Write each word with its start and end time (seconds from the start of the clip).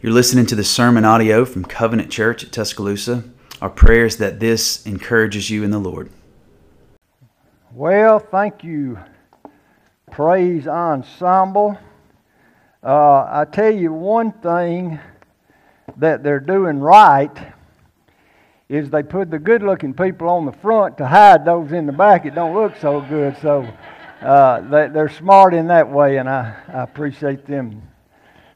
You're 0.00 0.12
listening 0.12 0.46
to 0.46 0.54
the 0.54 0.62
sermon 0.62 1.04
audio 1.04 1.44
from 1.44 1.64
Covenant 1.64 2.08
Church 2.08 2.44
at 2.44 2.52
Tuscaloosa. 2.52 3.24
Our 3.60 3.68
prayer 3.68 4.06
is 4.06 4.18
that 4.18 4.38
this 4.38 4.86
encourages 4.86 5.50
you 5.50 5.64
in 5.64 5.72
the 5.72 5.80
Lord. 5.80 6.08
Well, 7.72 8.20
thank 8.20 8.62
you, 8.62 9.00
Praise 10.12 10.68
Ensemble. 10.68 11.76
Uh, 12.80 13.26
I 13.28 13.44
tell 13.50 13.74
you 13.74 13.92
one 13.92 14.30
thing 14.30 15.00
that 15.96 16.22
they're 16.22 16.38
doing 16.38 16.78
right 16.78 17.36
is 18.68 18.90
they 18.90 19.02
put 19.02 19.32
the 19.32 19.40
good-looking 19.40 19.94
people 19.94 20.28
on 20.28 20.46
the 20.46 20.52
front 20.52 20.96
to 20.98 21.08
hide 21.08 21.44
those 21.44 21.72
in 21.72 21.86
the 21.86 21.92
back. 21.92 22.24
It 22.24 22.36
don't 22.36 22.54
look 22.54 22.76
so 22.76 23.00
good, 23.00 23.36
so 23.42 23.68
uh, 24.22 24.60
they, 24.60 24.96
are 24.96 25.08
smart 25.08 25.54
in 25.54 25.66
that 25.66 25.90
way, 25.90 26.18
and 26.18 26.28
I, 26.28 26.54
I 26.68 26.84
appreciate 26.84 27.46
them 27.46 27.87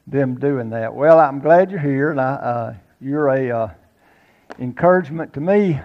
them 0.07 0.35
doing 0.35 0.69
that. 0.71 0.93
Well, 0.93 1.19
I'm 1.19 1.39
glad 1.39 1.71
you're 1.71 1.79
here, 1.79 2.11
and 2.11 2.19
I, 2.19 2.33
uh, 2.33 2.73
you're 2.99 3.29
a 3.29 3.51
uh, 3.51 3.67
encouragement 4.59 5.33
to 5.33 5.41
me 5.41 5.79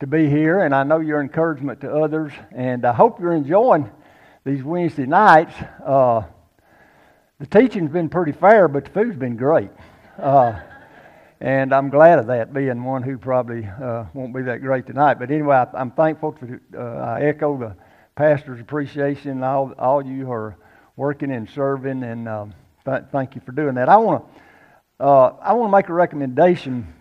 to 0.00 0.06
be 0.06 0.28
here, 0.28 0.60
and 0.60 0.74
I 0.74 0.82
know 0.82 1.00
you're 1.00 1.20
encouragement 1.20 1.80
to 1.82 1.92
others, 1.92 2.32
and 2.50 2.84
I 2.84 2.92
hope 2.92 3.20
you're 3.20 3.34
enjoying 3.34 3.90
these 4.44 4.62
Wednesday 4.62 5.06
nights. 5.06 5.54
Uh, 5.84 6.22
the 7.38 7.46
teaching's 7.46 7.90
been 7.90 8.08
pretty 8.08 8.32
fair, 8.32 8.68
but 8.68 8.84
the 8.84 8.90
food's 8.90 9.16
been 9.16 9.36
great. 9.36 9.70
Uh, 10.18 10.60
and 11.40 11.72
I'm 11.72 11.88
glad 11.88 12.20
of 12.20 12.28
that, 12.28 12.52
being 12.52 12.84
one 12.84 13.02
who 13.02 13.18
probably 13.18 13.66
uh, 13.66 14.04
won't 14.14 14.34
be 14.34 14.42
that 14.42 14.60
great 14.60 14.86
tonight. 14.86 15.14
But 15.18 15.30
anyway, 15.30 15.56
I, 15.56 15.80
am 15.80 15.90
thankful 15.90 16.32
for. 16.38 16.60
Uh, 16.76 17.04
I 17.04 17.22
echo 17.22 17.58
the 17.58 17.76
pastor's 18.14 18.60
appreciation. 18.60 19.42
All 19.42 19.72
all 19.76 20.06
you 20.06 20.30
are 20.30 20.56
working 20.94 21.32
and 21.32 21.50
serving, 21.50 22.04
and 22.04 22.28
um, 22.28 22.54
th- 22.84 23.04
thank 23.10 23.34
you 23.34 23.40
for 23.44 23.52
doing 23.52 23.74
that. 23.74 23.88
I 23.88 23.96
want 23.96 24.24
to 24.24 25.04
uh, 25.04 25.34
I 25.42 25.52
want 25.54 25.72
to 25.72 25.76
make 25.76 25.88
a 25.88 25.92
recommendation 25.92 26.92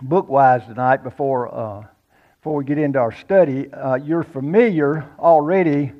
book 0.00 0.28
wise 0.28 0.64
tonight 0.64 1.02
before 1.02 1.54
uh, 1.54 1.86
before 2.38 2.54
we 2.54 2.64
get 2.64 2.78
into 2.78 2.98
our 2.98 3.12
study. 3.12 3.70
Uh, 3.72 3.96
you're 3.96 4.22
familiar 4.24 5.06
already 5.18 5.92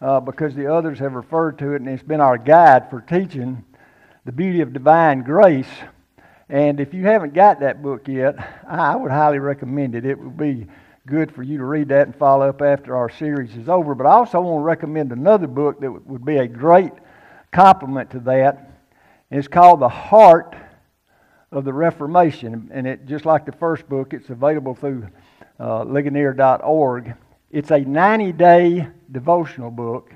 uh, 0.00 0.20
because 0.20 0.54
the 0.54 0.66
others 0.72 0.98
have 0.98 1.14
referred 1.14 1.58
to 1.58 1.74
it, 1.74 1.80
and 1.80 1.88
it's 1.88 2.02
been 2.02 2.20
our 2.20 2.36
guide 2.36 2.90
for 2.90 3.00
teaching 3.00 3.64
the 4.24 4.32
beauty 4.32 4.60
of 4.60 4.72
divine 4.72 5.22
grace. 5.22 5.68
And 6.48 6.80
if 6.80 6.92
you 6.94 7.04
haven't 7.04 7.34
got 7.34 7.60
that 7.60 7.82
book 7.82 8.08
yet, 8.08 8.36
I 8.68 8.96
would 8.96 9.10
highly 9.10 9.38
recommend 9.38 9.94
it. 9.94 10.04
It 10.04 10.18
would 10.18 10.36
be 10.36 10.66
good 11.06 11.32
for 11.32 11.44
you 11.44 11.58
to 11.58 11.64
read 11.64 11.88
that 11.88 12.08
and 12.08 12.16
follow 12.16 12.48
up 12.48 12.60
after 12.62 12.96
our 12.96 13.08
series 13.08 13.56
is 13.56 13.68
over. 13.68 13.94
But 13.94 14.06
I 14.06 14.12
also 14.12 14.40
want 14.40 14.62
to 14.62 14.64
recommend 14.64 15.12
another 15.12 15.46
book 15.46 15.80
that 15.80 15.90
would 15.90 16.24
be 16.24 16.38
a 16.38 16.48
great 16.48 16.92
complement 17.56 18.10
to 18.10 18.20
that. 18.20 18.70
It's 19.30 19.48
called 19.48 19.80
The 19.80 19.88
Heart 19.88 20.54
of 21.50 21.64
the 21.64 21.72
Reformation. 21.72 22.68
And 22.70 22.86
it, 22.86 23.06
just 23.06 23.24
like 23.24 23.46
the 23.46 23.52
first 23.52 23.88
book, 23.88 24.12
it's 24.12 24.28
available 24.28 24.74
through 24.74 25.08
uh, 25.58 25.84
Ligonier.org. 25.84 27.14
It's 27.50 27.70
a 27.70 27.80
90 27.80 28.32
day 28.32 28.88
devotional 29.10 29.70
book. 29.70 30.12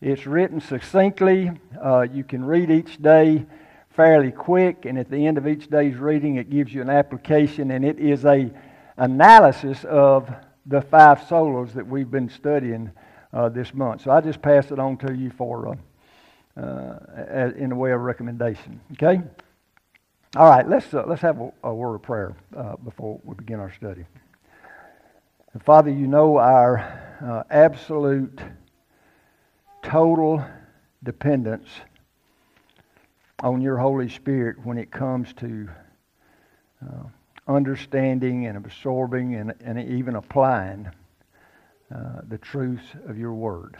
It's 0.00 0.26
written 0.26 0.60
succinctly. 0.60 1.52
Uh, 1.80 2.08
you 2.12 2.24
can 2.24 2.44
read 2.44 2.72
each 2.72 3.00
day 3.00 3.46
fairly 3.90 4.32
quick, 4.32 4.84
and 4.84 4.98
at 4.98 5.08
the 5.08 5.28
end 5.28 5.38
of 5.38 5.46
each 5.46 5.68
day's 5.68 5.94
reading, 5.94 6.38
it 6.38 6.50
gives 6.50 6.74
you 6.74 6.82
an 6.82 6.90
application, 6.90 7.70
and 7.70 7.84
it 7.84 8.00
is 8.00 8.24
a 8.24 8.50
analysis 8.96 9.84
of 9.84 10.28
the 10.66 10.82
five 10.82 11.20
solas 11.20 11.72
that 11.74 11.86
we've 11.86 12.10
been 12.10 12.28
studying 12.28 12.90
uh, 13.32 13.48
this 13.48 13.72
month. 13.74 14.02
So 14.02 14.10
I 14.10 14.20
just 14.20 14.42
pass 14.42 14.72
it 14.72 14.80
on 14.80 14.96
to 14.96 15.14
you 15.14 15.30
for 15.30 15.68
uh, 15.68 15.74
uh, 16.56 16.98
in 17.56 17.70
the 17.70 17.76
way 17.76 17.92
of 17.92 18.00
recommendation. 18.00 18.80
Okay. 18.92 19.20
All 20.36 20.48
right. 20.48 20.68
Let's 20.68 20.92
uh, 20.92 21.04
let's 21.06 21.22
have 21.22 21.40
a, 21.40 21.52
a, 21.64 21.74
word 21.74 21.96
of 21.96 22.02
prayer 22.02 22.36
uh, 22.56 22.76
before 22.76 23.20
we 23.24 23.34
begin 23.34 23.60
our 23.60 23.72
study. 23.72 24.04
Father, 25.64 25.90
you 25.90 26.06
know 26.06 26.38
our 26.38 26.78
uh, 27.24 27.44
absolute, 27.50 28.40
total 29.82 30.44
dependence 31.02 31.68
on 33.40 33.60
your 33.60 33.76
Holy 33.76 34.08
Spirit 34.08 34.56
when 34.64 34.78
it 34.78 34.90
comes 34.90 35.32
to 35.34 35.68
understanding 37.46 38.46
and 38.46 38.56
absorbing 38.56 39.34
and, 39.34 39.54
and 39.60 39.78
even 39.78 40.16
applying 40.16 40.88
uh, 41.94 42.20
the 42.28 42.38
truths 42.38 42.86
of 43.06 43.18
your 43.18 43.34
word. 43.34 43.76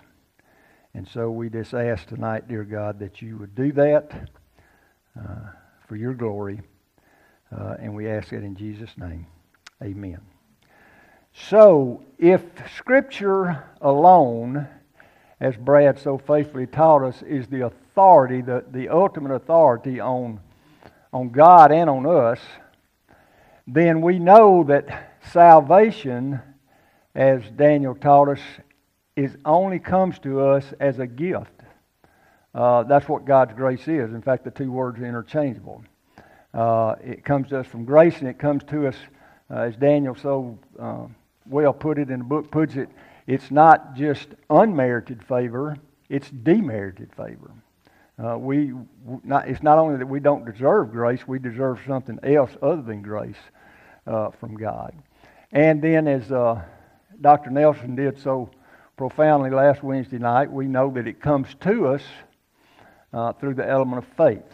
And 0.96 1.08
so 1.08 1.28
we 1.28 1.50
just 1.50 1.74
ask 1.74 2.06
tonight, 2.06 2.46
dear 2.46 2.62
God, 2.62 3.00
that 3.00 3.20
you 3.20 3.36
would 3.38 3.56
do 3.56 3.72
that 3.72 4.30
uh, 5.18 5.50
for 5.88 5.96
your 5.96 6.14
glory. 6.14 6.60
Uh, 7.50 7.74
and 7.80 7.92
we 7.92 8.08
ask 8.08 8.32
it 8.32 8.44
in 8.44 8.54
Jesus' 8.54 8.96
name. 8.96 9.26
Amen. 9.82 10.20
So, 11.32 12.04
if 12.16 12.42
Scripture 12.76 13.64
alone, 13.80 14.68
as 15.40 15.56
Brad 15.56 15.98
so 15.98 16.16
faithfully 16.16 16.68
taught 16.68 17.02
us, 17.02 17.22
is 17.22 17.48
the 17.48 17.66
authority, 17.66 18.40
the, 18.40 18.64
the 18.70 18.88
ultimate 18.88 19.34
authority 19.34 19.98
on, 19.98 20.38
on 21.12 21.30
God 21.30 21.72
and 21.72 21.90
on 21.90 22.06
us, 22.06 22.38
then 23.66 24.00
we 24.00 24.20
know 24.20 24.62
that 24.62 25.18
salvation, 25.32 26.40
as 27.16 27.42
Daniel 27.50 27.96
taught 27.96 28.28
us, 28.28 28.40
is 29.16 29.36
only 29.44 29.78
comes 29.78 30.18
to 30.20 30.40
us 30.40 30.64
as 30.80 30.98
a 30.98 31.06
gift. 31.06 31.52
Uh, 32.54 32.82
that's 32.84 33.08
what 33.08 33.24
God's 33.24 33.52
grace 33.54 33.86
is. 33.88 34.12
In 34.12 34.22
fact, 34.22 34.44
the 34.44 34.50
two 34.50 34.70
words 34.70 34.98
are 35.00 35.06
interchangeable. 35.06 35.84
Uh, 36.52 36.94
it 37.02 37.24
comes 37.24 37.48
to 37.48 37.60
us 37.60 37.66
from 37.66 37.84
grace, 37.84 38.18
and 38.18 38.28
it 38.28 38.38
comes 38.38 38.62
to 38.64 38.88
us, 38.88 38.96
uh, 39.50 39.58
as 39.58 39.76
Daniel 39.76 40.14
so 40.14 40.58
uh, 40.78 41.06
well 41.46 41.72
put 41.72 41.98
it 41.98 42.10
in 42.10 42.20
the 42.20 42.24
book, 42.24 42.50
puts 42.50 42.76
it, 42.76 42.88
it's 43.26 43.50
not 43.50 43.94
just 43.94 44.28
unmerited 44.50 45.24
favor, 45.24 45.76
it's 46.08 46.30
demerited 46.30 47.10
favor. 47.16 47.50
Uh, 48.22 48.38
we 48.38 48.72
not, 49.24 49.48
it's 49.48 49.62
not 49.62 49.78
only 49.78 49.96
that 49.96 50.06
we 50.06 50.20
don't 50.20 50.44
deserve 50.44 50.92
grace, 50.92 51.26
we 51.26 51.40
deserve 51.40 51.80
something 51.86 52.18
else 52.22 52.52
other 52.62 52.82
than 52.82 53.02
grace 53.02 53.34
uh, 54.06 54.30
from 54.30 54.56
God. 54.56 54.94
And 55.50 55.82
then, 55.82 56.06
as 56.06 56.28
Dr. 57.20 57.50
Nelson 57.50 57.96
did 57.96 58.20
so 58.20 58.50
profoundly 58.96 59.50
last 59.50 59.82
Wednesday 59.82 60.18
night, 60.18 60.50
we 60.50 60.66
know 60.66 60.90
that 60.90 61.06
it 61.06 61.20
comes 61.20 61.48
to 61.60 61.88
us 61.88 62.02
uh, 63.12 63.32
through 63.32 63.54
the 63.54 63.68
element 63.68 63.98
of 63.98 64.16
faith. 64.16 64.44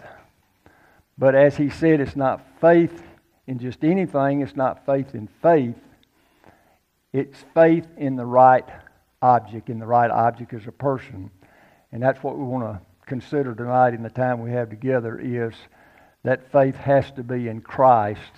But 1.18 1.34
as 1.34 1.56
he 1.56 1.68
said, 1.68 2.00
it's 2.00 2.16
not 2.16 2.46
faith 2.60 3.02
in 3.46 3.58
just 3.58 3.84
anything, 3.84 4.40
it's 4.40 4.56
not 4.56 4.86
faith 4.86 5.14
in 5.14 5.28
faith, 5.42 5.76
it's 7.12 7.44
faith 7.52 7.86
in 7.96 8.16
the 8.16 8.24
right 8.24 8.64
object, 9.20 9.68
and 9.68 9.80
the 9.80 9.86
right 9.86 10.10
object 10.10 10.54
is 10.54 10.66
a 10.66 10.72
person. 10.72 11.30
And 11.92 12.02
that's 12.02 12.22
what 12.22 12.38
we 12.38 12.44
want 12.44 12.64
to 12.64 12.80
consider 13.06 13.54
tonight 13.54 13.92
in 13.92 14.02
the 14.02 14.10
time 14.10 14.40
we 14.40 14.52
have 14.52 14.70
together 14.70 15.18
is 15.20 15.52
that 16.22 16.50
faith 16.52 16.76
has 16.76 17.10
to 17.12 17.22
be 17.22 17.48
in 17.48 17.60
Christ 17.60 18.32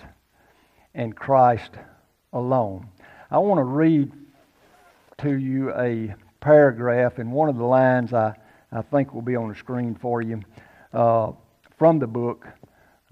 and 0.95 1.15
Christ 1.15 1.71
alone. 2.33 2.87
I 3.29 3.37
want 3.37 3.59
to 3.59 3.63
read 3.63 4.11
to 5.19 5.37
you 5.37 5.73
a 5.75 6.15
paragraph, 6.39 7.19
and 7.19 7.31
one 7.31 7.49
of 7.49 7.57
the 7.57 7.63
lines 7.63 8.13
I, 8.13 8.33
I 8.71 8.81
think 8.81 9.13
will 9.13 9.21
be 9.21 9.35
on 9.35 9.49
the 9.49 9.55
screen 9.55 9.95
for 9.95 10.21
you 10.21 10.41
uh, 10.93 11.31
from 11.77 11.99
the 11.99 12.07
book, 12.07 12.47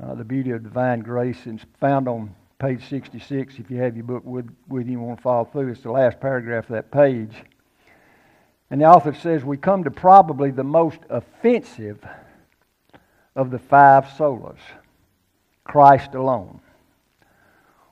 uh, 0.02 0.16
The 0.16 0.24
Beauty 0.24 0.52
of 0.52 0.64
Divine 0.64 1.00
Grace. 1.02 1.38
It's 1.46 1.66
found 1.80 2.08
on 2.08 2.36
page 2.60 2.88
66. 2.90 3.60
If 3.60 3.72
you 3.72 3.78
have 3.78 3.96
your 3.96 4.06
book 4.06 4.24
with, 4.26 4.50
with 4.68 4.88
you 4.88 5.00
and 5.00 5.08
want 5.08 5.20
to 5.20 5.24
follow 5.24 5.46
through, 5.46 5.70
it's 5.70 5.82
the 5.82 5.92
last 5.92 6.20
paragraph 6.20 6.66
of 6.66 6.76
that 6.76 6.92
page. 6.92 7.34
And 8.70 8.82
the 8.82 8.86
author 8.86 9.14
says, 9.14 9.44
We 9.44 9.58
come 9.58 9.84
to 9.84 9.92
probably 9.92 10.52
the 10.52 10.64
most 10.64 11.00
offensive 11.10 12.06
of 13.36 13.52
the 13.52 13.60
five 13.60 14.06
solas 14.06 14.60
Christ 15.64 16.16
alone. 16.16 16.60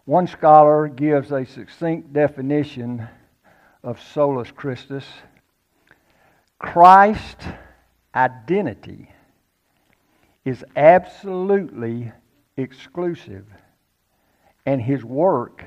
One 0.05 0.27
scholar 0.27 0.87
gives 0.87 1.31
a 1.31 1.45
succinct 1.45 2.13
definition 2.13 3.07
of 3.83 4.01
solus 4.01 4.51
Christus 4.51 5.05
Christ's 6.59 7.45
identity 8.13 9.09
is 10.43 10.63
absolutely 10.75 12.11
exclusive, 12.57 13.45
and 14.65 14.81
his 14.81 15.03
work 15.03 15.63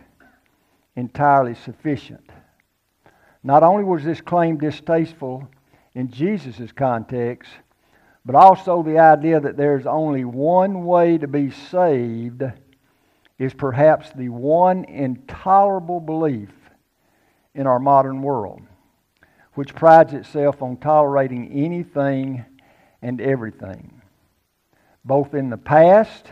entirely 0.94 1.54
sufficient. 1.54 2.30
Not 3.42 3.62
only 3.62 3.84
was 3.84 4.04
this 4.04 4.20
claim 4.20 4.58
distasteful 4.58 5.48
in 5.94 6.10
Jesus' 6.10 6.72
context, 6.72 7.50
but 8.24 8.34
also 8.34 8.82
the 8.82 8.98
idea 8.98 9.40
that 9.40 9.56
there's 9.56 9.86
only 9.86 10.24
one 10.24 10.84
way 10.84 11.16
to 11.16 11.26
be 11.26 11.50
saved 11.50 12.42
is 13.38 13.54
perhaps 13.54 14.10
the 14.10 14.28
one 14.28 14.84
intolerable 14.84 16.00
belief 16.00 16.50
in 17.54 17.66
our 17.66 17.78
modern 17.78 18.22
world, 18.22 18.62
which 19.54 19.74
prides 19.74 20.12
itself 20.14 20.62
on 20.62 20.76
tolerating 20.76 21.50
anything 21.52 22.44
and 23.02 23.20
everything. 23.20 24.00
both 25.04 25.34
in 25.34 25.50
the 25.50 25.58
past 25.58 26.26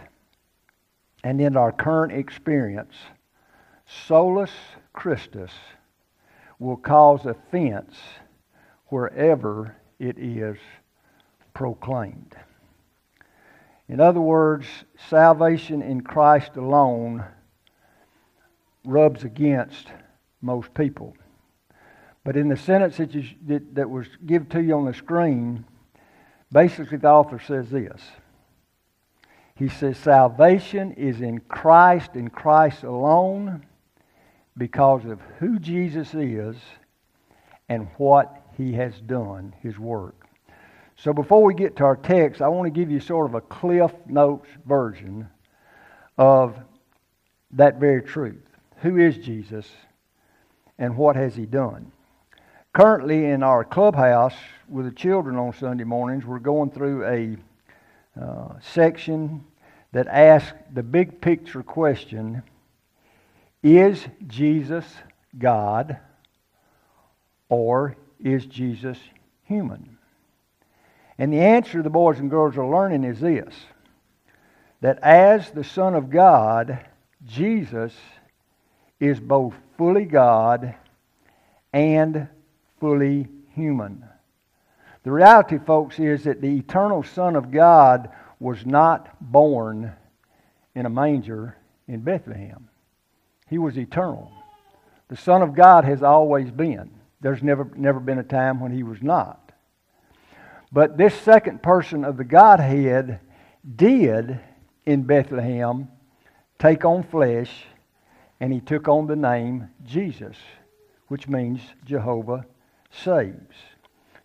and 1.25 1.41
in 1.41 1.57
our 1.57 1.73
current 1.73 2.13
experience, 2.13 2.95
solus 4.07 4.51
Christus 4.93 5.51
will 6.59 6.77
cause 6.77 7.27
offense 7.27 7.97
wherever 8.87 9.77
it 9.99 10.19
is 10.19 10.57
proclaimed. 11.55 12.37
In 13.89 14.01
other 14.01 14.21
words, 14.21 14.67
salvation 15.09 15.83
in 15.83 16.03
Christ 16.03 16.57
alone 16.57 17.25
rubs 18.85 19.25
against 19.25 19.89
most 20.43 20.73
people. 20.75 21.17
But 22.25 22.37
in 22.37 22.49
the 22.49 22.57
sentence 22.57 22.99
that, 22.99 23.15
you, 23.15 23.25
that, 23.47 23.75
that 23.75 23.91
was 23.91 24.07
given 24.27 24.49
to 24.51 24.63
you 24.63 24.75
on 24.75 24.85
the 24.85 24.95
screen, 24.95 25.65
basically 26.53 26.99
the 26.99 27.09
author 27.09 27.39
says 27.39 27.71
this. 27.71 28.03
He 29.55 29.69
says, 29.69 29.99
Salvation 29.99 30.93
is 30.93 31.21
in 31.21 31.41
Christ, 31.41 32.11
and 32.15 32.33
Christ 32.33 32.83
alone, 32.83 33.67
because 34.57 35.05
of 35.05 35.21
who 35.39 35.59
Jesus 35.59 36.15
is 36.15 36.57
and 37.69 37.89
what 37.97 38.43
he 38.57 38.73
has 38.73 39.01
done, 39.01 39.55
his 39.63 39.79
work. 39.79 40.27
So 40.97 41.13
before 41.15 41.43
we 41.43 41.55
get 41.55 41.77
to 41.77 41.85
our 41.85 41.97
text, 41.97 42.43
I 42.43 42.49
want 42.49 42.67
to 42.67 42.79
give 42.79 42.91
you 42.91 43.01
sort 43.01 43.27
of 43.27 43.35
a 43.35 43.41
Cliff 43.41 43.93
Notes 44.07 44.49
version 44.67 45.29
of 46.19 46.57
that 47.53 47.81
very 47.81 48.03
truth. 48.03 48.43
Who 48.83 48.99
is 48.99 49.17
Jesus 49.17 49.67
and 50.81 50.97
what 50.97 51.15
has 51.15 51.37
he 51.37 51.47
done? 51.47 51.93
Currently, 52.73 53.27
in 53.27 53.43
our 53.43 53.65
clubhouse 53.65 54.35
with 54.69 54.87
the 54.87 54.93
children 54.93 55.37
on 55.37 55.53
Sunday 55.53 55.85
mornings, 55.85 56.25
we're 56.25 56.39
going 56.39 56.71
through 56.71 57.05
a 57.05 57.37
uh, 58.21 58.55
section 58.61 59.45
that 59.93 60.07
asks 60.09 60.57
the 60.73 60.83
big 60.83 61.21
picture 61.21 61.63
question 61.63 62.43
Is 63.63 64.07
Jesus 64.27 64.87
God 65.39 65.99
or 67.49 67.97
is 68.19 68.47
Jesus 68.47 68.99
human? 69.45 69.99
And 71.19 71.33
the 71.33 71.41
answer 71.41 71.83
the 71.83 71.91
boys 71.91 72.19
and 72.19 72.31
girls 72.31 72.57
are 72.57 72.67
learning 72.67 73.05
is 73.05 73.21
this 73.21 73.55
that 74.81 74.99
as 75.03 75.51
the 75.51 75.65
Son 75.65 75.95
of 75.95 76.09
God, 76.09 76.87
Jesus 77.27 77.93
is 78.99 79.21
both 79.21 79.55
fully 79.81 80.05
God 80.05 80.75
and 81.73 82.29
fully 82.81 83.27
human. 83.55 84.05
The 85.05 85.11
reality, 85.11 85.57
folks, 85.57 85.99
is 85.99 86.25
that 86.25 86.43
the 86.43 86.59
eternal 86.59 87.03
Son 87.03 87.35
of 87.35 87.51
God 87.51 88.11
was 88.39 88.67
not 88.67 89.09
born 89.23 89.91
in 90.75 90.85
a 90.85 90.91
manger 90.91 91.57
in 91.89 92.01
Bethlehem. 92.01 92.69
He 93.49 93.57
was 93.57 93.79
eternal. 93.79 94.31
The 95.09 95.17
Son 95.17 95.41
of 95.41 95.55
God 95.55 95.87
has 95.87 96.03
always 96.03 96.51
been. 96.51 96.91
There's 97.23 97.43
never, 97.43 97.67
never 97.75 98.01
been 98.01 98.19
a 98.19 98.23
time 98.23 98.61
when 98.61 98.73
he 98.73 98.83
was 98.83 99.01
not. 99.01 99.51
But 100.71 100.99
this 100.99 101.15
second 101.15 101.63
person 101.63 102.05
of 102.05 102.19
the 102.19 102.25
Godhead 102.25 103.21
did 103.77 104.41
in 104.85 105.05
Bethlehem 105.05 105.89
take 106.59 106.85
on 106.85 107.03
flesh, 107.03 107.65
and 108.41 108.53
he 108.53 108.61
took 108.61 108.89
on 108.89 109.07
the 109.07 109.17
name 109.17 109.69
Jesus, 109.85 110.37
which 111.09 111.29
means 111.29 111.61
Jehovah 111.85 112.47
saves. 112.91 113.57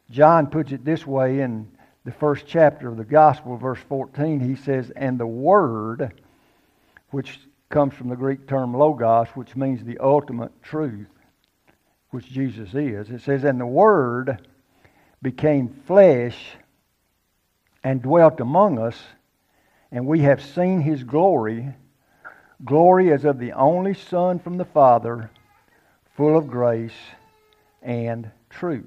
John 0.10 0.48
puts 0.48 0.72
it 0.72 0.86
this 0.86 1.06
way 1.06 1.42
in 1.42 1.68
the 2.06 2.12
first 2.12 2.46
chapter 2.48 2.88
of 2.88 2.98
the 2.98 3.04
Gospel, 3.04 3.58
verse 3.58 3.80
14. 3.90 4.40
He 4.40 4.56
says, 4.56 4.92
And 4.96 5.20
the 5.20 5.28
Word, 5.28 6.14
which 7.10 7.40
comes 7.70 7.94
from 7.94 8.10
the 8.10 8.16
Greek 8.16 8.48
term 8.48 8.74
logos, 8.74 9.28
which 9.30 9.56
means 9.56 9.84
the 9.84 9.98
ultimate 9.98 10.52
truth, 10.64 11.08
which 12.12 12.28
Jesus 12.28 12.74
is, 12.74 13.10
it 13.10 13.22
says, 13.22 13.44
And 13.44 13.60
the 13.60 13.66
Word 13.66 14.48
became 15.22 15.70
flesh 15.88 16.38
and 17.84 18.02
dwelt 18.02 18.40
among 18.40 18.80
us, 18.80 18.98
and 19.92 20.06
we 20.06 20.22
have 20.22 20.44
seen 20.44 20.82
his 20.82 21.04
glory, 21.04 21.74
glory 22.64 23.12
as 23.12 23.26
of 23.26 23.40
the 23.40 23.52
only 23.54 23.94
Son 23.94 24.40
from 24.40 24.58
the 24.58 24.66
Father, 24.66 25.30
full 26.16 26.38
of 26.38 26.48
grace 26.48 26.96
and 27.82 28.30
truth. 28.50 28.86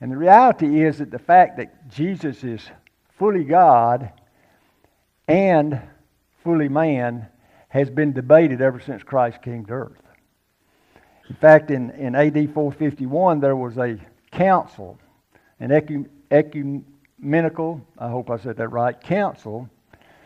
And 0.00 0.12
the 0.12 0.16
reality 0.16 0.82
is 0.82 0.98
that 0.98 1.10
the 1.10 1.18
fact 1.18 1.56
that 1.56 1.88
Jesus 1.88 2.44
is 2.44 2.60
fully 3.18 3.44
God 3.44 4.12
and 5.26 5.80
fully 6.42 6.68
man 6.68 7.26
has 7.68 7.88
been 7.88 8.12
debated 8.12 8.60
ever 8.60 8.80
since 8.80 9.02
Christ 9.02 9.40
came 9.42 9.64
to 9.66 9.72
earth. 9.72 10.02
In 11.30 11.36
fact, 11.36 11.70
in, 11.70 11.90
in 11.92 12.14
AD 12.14 12.52
451, 12.52 13.40
there 13.40 13.56
was 13.56 13.78
a 13.78 13.98
council 14.30 14.98
an 15.60 16.08
ecumenical, 16.30 17.80
I 17.98 18.08
hope 18.08 18.30
I 18.30 18.36
said 18.36 18.56
that 18.56 18.68
right, 18.68 19.00
council 19.00 19.68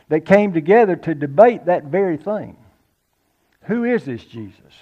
that 0.09 0.25
came 0.25 0.53
together 0.53 0.97
to 0.97 1.15
debate 1.15 1.67
that 1.67 1.85
very 1.85 2.17
thing. 2.17 2.57
Who 3.63 3.85
is 3.85 4.05
this 4.05 4.25
Jesus? 4.25 4.75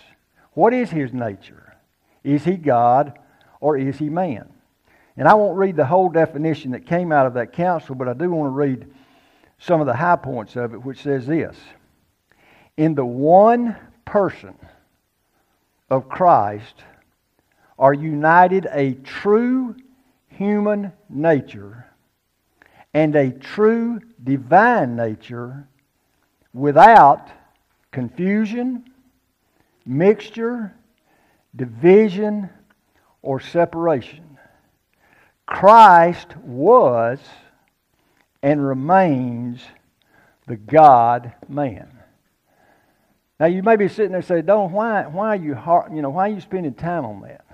What 0.53 0.73
is 0.73 0.91
his 0.91 1.13
nature? 1.13 1.75
Is 2.23 2.45
he 2.45 2.57
God 2.57 3.19
or 3.61 3.77
is 3.77 3.99
he 3.99 4.09
man? 4.09 4.49
And 5.17 5.27
I 5.27 5.35
won't 5.35 5.59
read 5.59 5.77
the 5.77 5.87
whole 5.87 6.09
definition 6.09 6.73
that 6.73 6.87
came 6.87 7.11
out 7.11 7.27
of 7.27 7.35
that 7.35 7.53
council, 7.53 7.95
but 7.95 8.09
I 8.09 8.13
do 8.13 8.31
want 8.31 8.47
to 8.47 8.55
read 8.55 8.87
some 9.59 9.81
of 9.81 9.87
the 9.87 9.95
high 9.95 10.17
points 10.17 10.57
of 10.57 10.75
it, 10.75 10.85
which 10.85 11.03
says 11.03 11.27
this 11.27 11.57
In 12.77 12.95
the 12.95 13.07
one 13.07 13.77
person 14.05 14.55
of 15.91 16.09
Christ 16.09 16.85
are 17.79 17.95
united 17.95 18.67
a 18.71 18.95
true 18.95 19.77
human 20.29 20.93
nature 21.09 21.87
and 22.97 23.15
a 23.15 23.31
true 23.31 24.01
divine 24.25 24.97
nature 24.97 25.69
without 26.55 27.29
confusion, 27.91 28.83
mixture, 29.85 30.75
division, 31.55 32.49
or 33.21 33.39
separation. 33.39 34.39
Christ 35.45 36.39
was 36.39 37.19
and 38.43 38.67
remains 38.67 39.61
the 40.47 40.57
God 40.57 41.35
man. 41.51 41.91
Now 43.39 43.45
you 43.45 43.63
may 43.63 43.77
be 43.77 43.89
sitting 43.89 44.13
there 44.13 44.23
saying, 44.23 44.47
"Don't 44.47 44.73
why 44.73 45.03
why 45.03 45.29
are 45.29 45.37
you 45.37 45.59
you 45.95 46.01
know 46.01 46.09
why 46.09 46.31
are 46.31 46.33
you 46.33 46.41
spending 46.41 46.73
time 46.73 47.05
on 47.05 47.21
that?" 47.21 47.45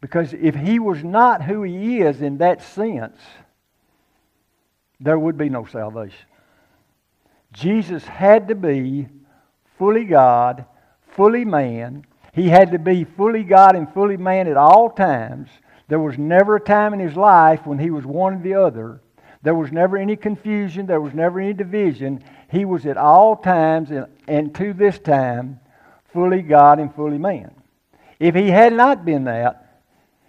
Because 0.00 0.32
if 0.32 0.54
he 0.54 0.78
was 0.78 1.02
not 1.02 1.42
who 1.42 1.64
he 1.64 2.02
is 2.02 2.22
in 2.22 2.38
that 2.38 2.62
sense, 2.62 3.18
there 5.00 5.18
would 5.18 5.38
be 5.38 5.48
no 5.48 5.64
salvation. 5.64 6.26
Jesus 7.52 8.04
had 8.04 8.48
to 8.48 8.54
be 8.54 9.08
fully 9.78 10.04
God, 10.04 10.66
fully 11.14 11.44
man. 11.44 12.04
He 12.32 12.48
had 12.48 12.72
to 12.72 12.78
be 12.78 13.04
fully 13.04 13.42
God 13.42 13.74
and 13.76 13.92
fully 13.92 14.16
man 14.16 14.48
at 14.48 14.56
all 14.56 14.90
times. 14.90 15.48
There 15.88 15.98
was 15.98 16.18
never 16.18 16.56
a 16.56 16.60
time 16.60 16.92
in 16.92 17.00
his 17.00 17.16
life 17.16 17.66
when 17.66 17.78
he 17.78 17.90
was 17.90 18.04
one 18.04 18.34
or 18.34 18.42
the 18.42 18.54
other. 18.54 19.00
There 19.42 19.54
was 19.54 19.72
never 19.72 19.96
any 19.96 20.16
confusion. 20.16 20.86
There 20.86 21.00
was 21.00 21.14
never 21.14 21.40
any 21.40 21.54
division. 21.54 22.22
He 22.50 22.64
was 22.64 22.84
at 22.86 22.96
all 22.96 23.36
times 23.36 23.90
and, 23.90 24.06
and 24.26 24.54
to 24.56 24.72
this 24.72 24.98
time 24.98 25.60
fully 26.12 26.42
God 26.42 26.78
and 26.78 26.94
fully 26.94 27.18
man. 27.18 27.54
If 28.18 28.34
he 28.34 28.50
had 28.50 28.72
not 28.72 29.04
been 29.04 29.24
that, 29.24 29.82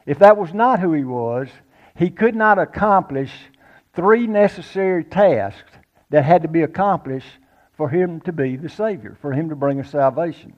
if 0.05 0.19
that 0.19 0.37
was 0.37 0.53
not 0.53 0.79
who 0.79 0.93
he 0.93 1.03
was, 1.03 1.47
he 1.95 2.09
could 2.09 2.35
not 2.35 2.59
accomplish 2.59 3.31
three 3.93 4.27
necessary 4.27 5.03
tasks 5.03 5.71
that 6.09 6.23
had 6.23 6.41
to 6.41 6.47
be 6.47 6.63
accomplished 6.63 7.27
for 7.75 7.89
him 7.89 8.19
to 8.21 8.31
be 8.31 8.55
the 8.55 8.69
Savior, 8.69 9.17
for 9.21 9.31
him 9.31 9.49
to 9.49 9.55
bring 9.55 9.79
us 9.79 9.89
salvation. 9.89 10.53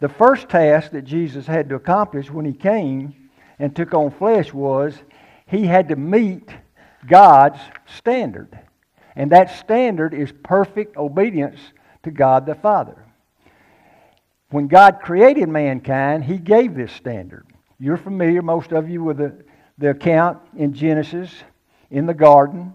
The 0.00 0.08
first 0.08 0.48
task 0.48 0.92
that 0.92 1.04
Jesus 1.04 1.46
had 1.46 1.68
to 1.68 1.74
accomplish 1.74 2.30
when 2.30 2.44
he 2.44 2.52
came 2.52 3.30
and 3.58 3.74
took 3.74 3.94
on 3.94 4.10
flesh 4.10 4.52
was 4.52 4.94
he 5.46 5.66
had 5.66 5.88
to 5.88 5.96
meet 5.96 6.50
God's 7.06 7.60
standard. 7.86 8.58
And 9.16 9.32
that 9.32 9.56
standard 9.56 10.14
is 10.14 10.32
perfect 10.44 10.96
obedience 10.96 11.58
to 12.04 12.10
God 12.10 12.46
the 12.46 12.54
Father. 12.54 13.04
When 14.50 14.68
God 14.68 15.00
created 15.02 15.48
mankind, 15.48 16.24
he 16.24 16.38
gave 16.38 16.74
this 16.74 16.92
standard. 16.92 17.46
You're 17.78 17.96
familiar, 17.96 18.42
most 18.42 18.72
of 18.72 18.88
you, 18.88 19.02
with 19.02 19.18
the, 19.18 19.44
the 19.76 19.90
account 19.90 20.38
in 20.56 20.72
Genesis 20.72 21.30
in 21.90 22.06
the 22.06 22.14
garden, 22.14 22.74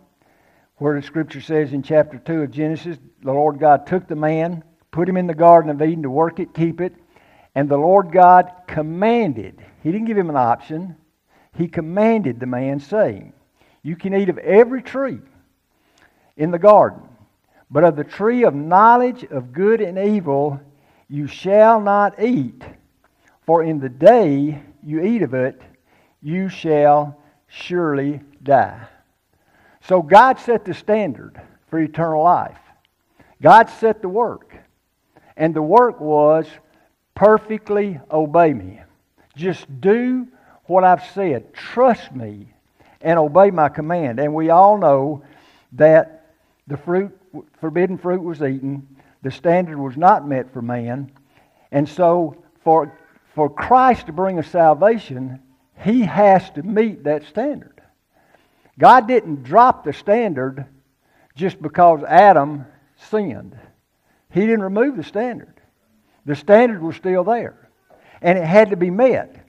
where 0.77 0.99
the 0.99 1.05
scripture 1.05 1.41
says 1.41 1.73
in 1.73 1.83
chapter 1.83 2.17
2 2.17 2.43
of 2.43 2.51
Genesis, 2.51 2.97
the 3.21 3.31
Lord 3.31 3.59
God 3.59 3.87
took 3.87 4.07
the 4.07 4.15
man, 4.15 4.63
put 4.91 5.07
him 5.07 5.17
in 5.17 5.27
the 5.27 5.33
Garden 5.33 5.69
of 5.69 5.81
Eden 5.81 6.03
to 6.03 6.09
work 6.09 6.39
it, 6.39 6.53
keep 6.53 6.81
it, 6.81 6.93
and 7.55 7.69
the 7.69 7.77
Lord 7.77 8.11
God 8.11 8.51
commanded, 8.67 9.63
He 9.83 9.91
didn't 9.91 10.07
give 10.07 10.17
him 10.17 10.29
an 10.29 10.35
option, 10.35 10.95
He 11.55 11.67
commanded 11.67 12.39
the 12.39 12.47
man, 12.47 12.79
saying, 12.79 13.33
You 13.83 13.95
can 13.95 14.13
eat 14.13 14.29
of 14.29 14.39
every 14.39 14.81
tree 14.81 15.19
in 16.35 16.51
the 16.51 16.59
garden. 16.59 17.01
But 17.69 17.83
of 17.83 17.95
the 17.95 18.03
tree 18.03 18.43
of 18.43 18.53
knowledge 18.53 19.23
of 19.23 19.53
good 19.53 19.81
and 19.81 19.97
evil 19.97 20.59
you 21.07 21.27
shall 21.27 21.79
not 21.79 22.21
eat, 22.21 22.63
for 23.45 23.63
in 23.63 23.79
the 23.79 23.89
day 23.89 24.63
you 24.83 25.01
eat 25.01 25.21
of 25.21 25.33
it, 25.33 25.61
you 26.21 26.49
shall 26.49 27.19
surely 27.47 28.21
die. 28.41 28.87
So 29.87 30.01
God 30.01 30.39
set 30.39 30.65
the 30.65 30.73
standard 30.73 31.39
for 31.69 31.79
eternal 31.79 32.23
life. 32.23 32.57
God 33.41 33.69
set 33.69 34.01
the 34.01 34.09
work. 34.09 34.55
And 35.35 35.53
the 35.53 35.61
work 35.61 35.99
was 35.99 36.47
perfectly 37.15 37.99
obey 38.09 38.53
me. 38.53 38.81
Just 39.35 39.65
do 39.81 40.27
what 40.65 40.83
I've 40.83 41.03
said. 41.13 41.53
Trust 41.53 42.15
me 42.15 42.53
and 43.01 43.19
obey 43.19 43.51
my 43.51 43.67
command. 43.67 44.19
And 44.19 44.33
we 44.33 44.49
all 44.49 44.77
know 44.77 45.23
that 45.73 46.33
the 46.67 46.77
fruit, 46.77 47.11
forbidden 47.59 47.97
fruit 47.97 48.23
was 48.23 48.41
eaten. 48.41 48.87
The 49.21 49.31
standard 49.31 49.77
was 49.77 49.97
not 49.97 50.27
met 50.27 50.53
for 50.53 50.61
man. 50.61 51.11
And 51.71 51.89
so 51.89 52.41
for, 52.63 52.97
for 53.35 53.49
Christ 53.49 54.05
to 54.05 54.13
bring 54.13 54.39
us 54.39 54.47
salvation, 54.47 55.39
he 55.83 56.01
has 56.01 56.49
to 56.51 56.63
meet 56.63 57.03
that 57.03 57.25
standard. 57.25 57.81
God 58.79 59.07
didn't 59.07 59.43
drop 59.43 59.83
the 59.83 59.93
standard 59.93 60.65
just 61.35 61.61
because 61.61 62.03
Adam 62.03 62.65
sinned. 62.95 63.57
He 64.31 64.41
didn't 64.41 64.63
remove 64.63 64.97
the 64.97 65.03
standard. 65.03 65.61
The 66.25 66.35
standard 66.35 66.81
was 66.81 66.95
still 66.95 67.23
there. 67.23 67.69
And 68.21 68.37
it 68.37 68.45
had 68.45 68.69
to 68.71 68.77
be 68.77 68.89
met. 68.89 69.47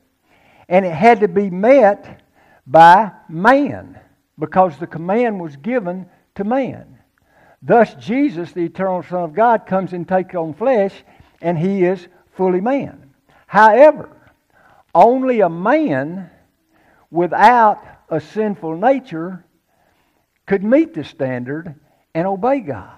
And 0.69 0.85
it 0.85 0.95
had 0.95 1.21
to 1.21 1.29
be 1.29 1.51
met 1.51 2.23
by 2.67 3.13
man 3.29 3.99
because 4.39 4.79
the 4.79 4.87
command 4.87 5.41
was 5.41 5.57
given 5.57 6.07
to 6.35 6.45
man. 6.45 6.99
Thus, 7.63 7.95
Jesus, 7.95 8.53
the 8.53 8.65
eternal 8.65 9.03
Son 9.03 9.23
of 9.23 9.33
God, 9.33 9.67
comes 9.67 9.93
and 9.93 10.07
takes 10.07 10.35
on 10.35 10.53
flesh, 10.53 10.93
and 11.41 11.59
he 11.59 11.85
is 11.85 12.09
fully 12.33 12.61
man. 12.61 13.15
However, 13.47 14.11
only 14.95 15.41
a 15.41 15.49
man 15.49 16.31
without 17.11 17.83
a 18.09 18.21
sinful 18.21 18.77
nature 18.77 19.45
could 20.47 20.63
meet 20.63 20.95
the 20.95 21.05
standard 21.05 21.75
and 22.15 22.27
obey 22.27 22.61
God. 22.61 22.91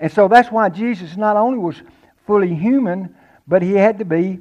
And 0.00 0.10
so 0.10 0.28
that's 0.28 0.50
why 0.50 0.68
Jesus 0.68 1.16
not 1.16 1.36
only 1.36 1.58
was 1.58 1.80
fully 2.26 2.54
human, 2.54 3.14
but 3.46 3.62
he 3.62 3.72
had 3.72 3.98
to 3.98 4.04
be 4.04 4.40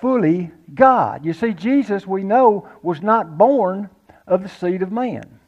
fully 0.00 0.50
God. 0.74 1.24
You 1.24 1.32
see, 1.32 1.52
Jesus, 1.52 2.06
we 2.06 2.22
know, 2.22 2.68
was 2.82 3.02
not 3.02 3.38
born 3.38 3.88
of 4.26 4.42
the 4.42 4.48
seed 4.48 4.82
of 4.82 4.92
man. 4.92 5.38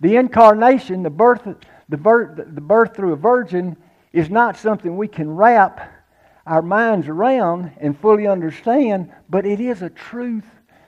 The 0.00 0.16
incarnation, 0.16 1.02
the 1.02 1.10
birth, 1.10 1.42
the 1.88 1.96
birth, 1.96 2.36
the 2.36 2.60
birth 2.60 2.94
through 2.94 3.12
a 3.12 3.16
virgin, 3.16 3.76
is 4.12 4.30
not 4.30 4.56
something 4.56 4.96
we 4.96 5.08
can 5.08 5.30
wrap 5.30 5.92
our 6.46 6.62
minds 6.62 7.08
around 7.08 7.72
and 7.78 7.98
fully 7.98 8.26
understand, 8.26 9.12
but 9.28 9.44
it 9.46 9.60
is 9.60 9.82
a 9.82 9.90
truth 9.90 10.46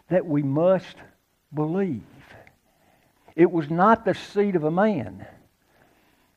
that 0.08 0.24
we 0.24 0.42
must 0.42 0.96
believe. 1.54 2.02
It 3.40 3.50
was 3.50 3.70
not 3.70 4.04
the 4.04 4.12
seed 4.12 4.54
of 4.54 4.64
a 4.64 4.70
man 4.70 5.24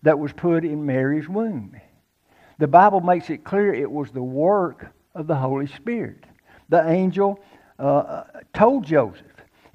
that 0.04 0.18
was 0.18 0.32
put 0.32 0.64
in 0.64 0.86
Mary's 0.86 1.28
womb. 1.28 1.76
The 2.60 2.68
Bible 2.68 3.02
makes 3.02 3.30
it 3.30 3.44
clear 3.44 3.74
it 3.74 3.92
was 3.92 4.10
the 4.12 4.24
work 4.24 4.88
of 5.14 5.28
the 5.28 5.36
Holy 5.36 5.68
Spirit. 5.68 6.24
The 6.70 6.90
angel 6.90 7.42
uh, 7.78 8.24
told 8.54 8.86
Joseph, 8.86 9.26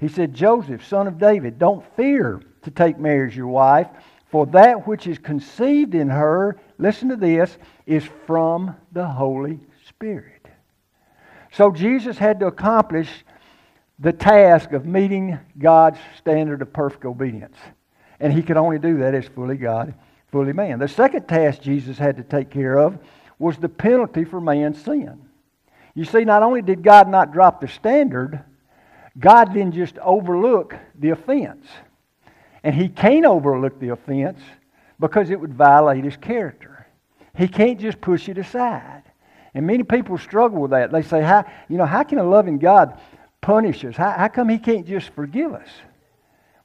he 0.01 0.09
said, 0.09 0.33
Joseph, 0.33 0.87
son 0.87 1.07
of 1.07 1.19
David, 1.19 1.59
don't 1.59 1.85
fear 1.97 2.41
to 2.63 2.71
take 2.71 2.99
Mary 2.99 3.29
as 3.29 3.37
your 3.37 3.49
wife, 3.49 3.89
for 4.31 4.47
that 4.47 4.87
which 4.87 5.07
is 5.07 5.19
conceived 5.19 5.95
in 5.95 6.09
her, 6.09 6.59
listen 6.79 7.11
to 7.11 7.17
this, 7.17 7.59
is 7.85 8.09
from 8.27 8.75
the 8.93 9.07
Holy 9.07 9.61
Spirit. 9.87 10.49
So 11.53 11.73
Jesus 11.73 12.17
had 12.17 12.41
to 12.41 12.47
accomplish 12.47 13.11
the 13.99 14.13
task 14.13 14.73
of 14.73 14.87
meeting 14.87 15.39
God's 15.59 15.99
standard 16.19 16.63
of 16.63 16.73
perfect 16.73 17.05
obedience. 17.05 17.57
And 18.21 18.33
he 18.33 18.43
could 18.43 18.57
only 18.57 18.79
do 18.79 18.99
that 18.99 19.15
as 19.15 19.27
fully 19.27 19.57
God, 19.57 19.95
fully 20.31 20.53
man. 20.53 20.79
The 20.79 20.89
second 20.89 21.27
task 21.27 21.61
Jesus 21.61 21.99
had 21.99 22.17
to 22.17 22.23
take 22.23 22.51
care 22.51 22.79
of 22.79 22.99
was 23.39 23.57
the 23.57 23.69
penalty 23.69 24.25
for 24.25 24.41
man's 24.41 24.83
sin. 24.83 25.21
You 25.95 26.05
see, 26.05 26.25
not 26.25 26.43
only 26.43 26.63
did 26.63 26.83
God 26.83 27.09
not 27.09 27.33
drop 27.33 27.61
the 27.61 27.69
standard, 27.69 28.45
God 29.19 29.53
didn't 29.53 29.75
just 29.75 29.99
overlook 29.99 30.77
the 30.99 31.11
offense. 31.11 31.67
And 32.63 32.75
he 32.75 32.89
can't 32.89 33.25
overlook 33.25 33.81
the 33.81 33.91
offense 33.91 34.41
because 35.01 35.31
it 35.31 35.41
would 35.41 35.55
violate 35.55 36.05
his 36.05 36.17
character. 36.17 36.87
He 37.37 37.49
can't 37.49 37.81
just 37.81 38.01
push 38.01 38.29
it 38.29 38.39
aside. 38.39 39.03
And 39.55 39.67
many 39.67 39.83
people 39.83 40.19
struggle 40.19 40.61
with 40.61 40.73
that. 40.73 40.93
They 40.93 41.03
say, 41.03 41.23
how, 41.23 41.45
you 41.69 41.79
know, 41.79 41.87
how 41.87 42.03
can 42.03 42.19
a 42.19 42.25
loving 42.25 42.59
God 42.59 43.01
punish 43.49 43.83
us? 43.83 43.97
How, 43.97 44.11
how 44.11 44.29
come 44.29 44.51
he 44.51 44.59
can't 44.59 44.87
just 44.87 45.09
forgive 45.15 45.55
us? 45.55 45.69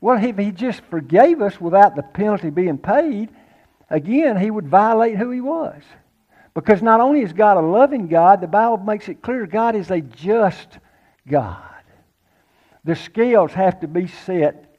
Well, 0.01 0.21
if 0.21 0.37
he 0.37 0.51
just 0.51 0.81
forgave 0.89 1.41
us 1.41 1.59
without 1.61 1.95
the 1.95 2.03
penalty 2.03 2.49
being 2.49 2.77
paid, 2.77 3.29
again, 3.89 4.35
he 4.35 4.51
would 4.51 4.67
violate 4.67 5.17
who 5.17 5.31
he 5.31 5.39
was. 5.39 5.81
Because 6.53 6.81
not 6.81 6.99
only 6.99 7.21
is 7.21 7.31
God 7.31 7.55
a 7.55 7.61
loving 7.61 8.09
God, 8.09 8.41
the 8.41 8.47
Bible 8.47 8.75
makes 8.83 9.07
it 9.07 9.21
clear 9.21 9.47
God 9.47 9.77
is 9.77 9.91
a 9.91 10.01
just 10.01 10.77
God. 11.25 11.63
The 12.83 12.97
scales 12.97 13.53
have 13.53 13.79
to 13.79 13.87
be 13.87 14.07
set 14.07 14.77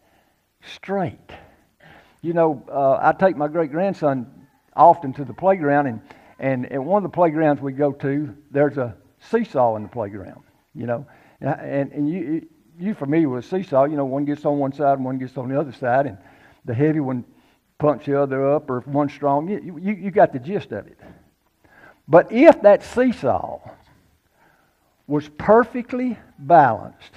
straight. 0.61 1.31
You 2.21 2.35
know, 2.35 2.63
uh, 2.71 2.99
I 3.01 3.13
take 3.19 3.35
my 3.35 3.49
great 3.49 3.71
grandson 3.71 4.31
often 4.77 5.15
to 5.15 5.25
the 5.25 5.33
playground, 5.33 5.87
and, 5.87 6.03
and 6.39 6.71
at 6.71 6.85
one 6.85 7.03
of 7.03 7.11
the 7.11 7.15
playgrounds 7.15 7.63
we 7.63 7.73
go 7.73 7.93
to, 7.93 8.37
there's 8.51 8.77
a 8.77 8.95
seesaw 9.31 9.77
in 9.77 9.85
the 9.85 9.89
playground, 9.89 10.43
you 10.75 10.85
know. 10.85 11.07
And, 11.45 11.93
and 11.93 12.09
you, 12.09 12.49
you 12.79 12.95
familiar 12.95 13.29
with 13.29 13.45
a 13.45 13.49
seesaw, 13.49 13.85
you 13.85 13.97
know, 13.97 14.07
one 14.07 14.25
gets 14.25 14.45
on 14.47 14.59
one 14.59 14.73
side 14.73 14.95
and 14.97 15.05
one 15.05 15.19
gets 15.19 15.37
on 15.37 15.49
the 15.49 15.61
other 15.61 15.73
side, 15.73 16.07
and 16.07 16.17
the 16.65 16.73
heavy 16.73 17.01
one 17.01 17.25
pumps 17.79 18.07
the 18.07 18.21
other 18.21 18.55
up, 18.55 18.71
or 18.71 18.79
if 18.79 18.87
one's 18.87 19.13
strong, 19.13 19.49
you, 19.49 19.79
you, 19.79 19.93
you 19.93 20.11
got 20.11 20.33
the 20.33 20.39
gist 20.39 20.73
of 20.73 20.87
it. 20.87 20.99
But 22.09 22.33
if 22.33 22.63
that 22.63 22.83
seesaw 22.83 23.61
was 25.07 25.29
perfectly 25.37 26.19
balanced, 26.39 27.13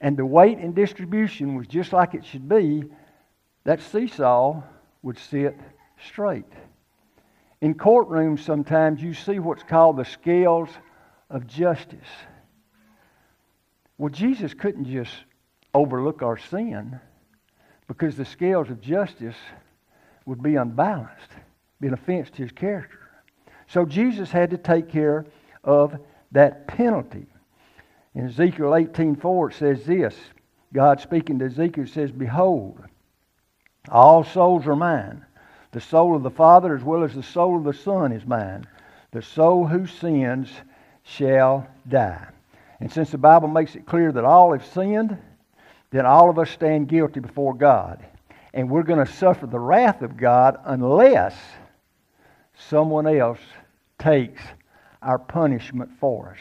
and 0.00 0.16
the 0.16 0.26
weight 0.26 0.58
and 0.58 0.74
distribution 0.74 1.56
was 1.56 1.66
just 1.66 1.92
like 1.92 2.14
it 2.14 2.24
should 2.24 2.48
be, 2.48 2.84
that 3.64 3.80
seesaw 3.80 4.62
would 5.02 5.18
sit 5.18 5.58
straight. 6.06 6.44
In 7.60 7.74
courtrooms, 7.74 8.40
sometimes 8.40 9.02
you 9.02 9.14
see 9.14 9.40
what's 9.40 9.64
called 9.64 9.96
the 9.96 10.04
scales 10.04 10.68
of 11.28 11.46
justice. 11.48 11.98
Well, 13.98 14.10
Jesus 14.10 14.52
couldn't 14.54 14.86
just 14.86 15.12
overlook 15.72 16.22
our 16.22 16.36
sin 16.36 17.00
because 17.88 18.16
the 18.16 18.24
scales 18.24 18.70
of 18.70 18.80
justice 18.80 19.36
would 20.26 20.42
be 20.42 20.56
unbalanced, 20.56 21.30
be 21.80 21.86
an 21.86 21.94
offense 21.94 22.30
to 22.30 22.42
his 22.42 22.52
character. 22.52 22.98
So 23.68 23.84
Jesus 23.84 24.30
had 24.30 24.50
to 24.50 24.58
take 24.58 24.88
care 24.88 25.26
of 25.64 25.98
that 26.32 26.66
penalty. 26.66 27.26
In 28.14 28.26
Ezekiel 28.26 28.70
18:4 28.70 29.50
it 29.50 29.54
says 29.54 29.84
this. 29.84 30.14
God 30.72 31.00
speaking 31.00 31.38
to 31.38 31.46
Ezekiel 31.46 31.86
says, 31.86 32.10
Behold, 32.10 32.82
all 33.88 34.24
souls 34.24 34.66
are 34.66 34.76
mine. 34.76 35.24
The 35.72 35.80
soul 35.80 36.16
of 36.16 36.22
the 36.22 36.30
Father 36.30 36.74
as 36.74 36.82
well 36.82 37.04
as 37.04 37.14
the 37.14 37.22
soul 37.22 37.56
of 37.58 37.64
the 37.64 37.72
Son 37.72 38.12
is 38.12 38.26
mine. 38.26 38.66
The 39.12 39.22
soul 39.22 39.66
who 39.66 39.86
sins 39.86 40.50
shall 41.02 41.66
die. 41.88 42.26
And 42.80 42.92
since 42.92 43.10
the 43.10 43.18
Bible 43.18 43.48
makes 43.48 43.74
it 43.74 43.86
clear 43.86 44.12
that 44.12 44.24
all 44.24 44.52
have 44.52 44.66
sinned, 44.66 45.16
then 45.90 46.04
all 46.04 46.28
of 46.28 46.38
us 46.38 46.50
stand 46.50 46.88
guilty 46.88 47.20
before 47.20 47.54
God. 47.54 48.04
And 48.52 48.70
we're 48.70 48.82
going 48.82 49.04
to 49.04 49.12
suffer 49.12 49.46
the 49.46 49.58
wrath 49.58 50.02
of 50.02 50.16
God 50.16 50.58
unless 50.64 51.36
someone 52.54 53.06
else 53.06 53.40
takes 53.98 54.42
our 55.02 55.18
punishment 55.18 55.90
for 56.00 56.30
us. 56.30 56.38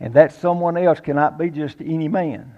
And 0.00 0.14
that 0.14 0.32
someone 0.32 0.76
else 0.76 1.00
cannot 1.00 1.38
be 1.38 1.50
just 1.50 1.80
any 1.80 2.08
man. 2.08 2.54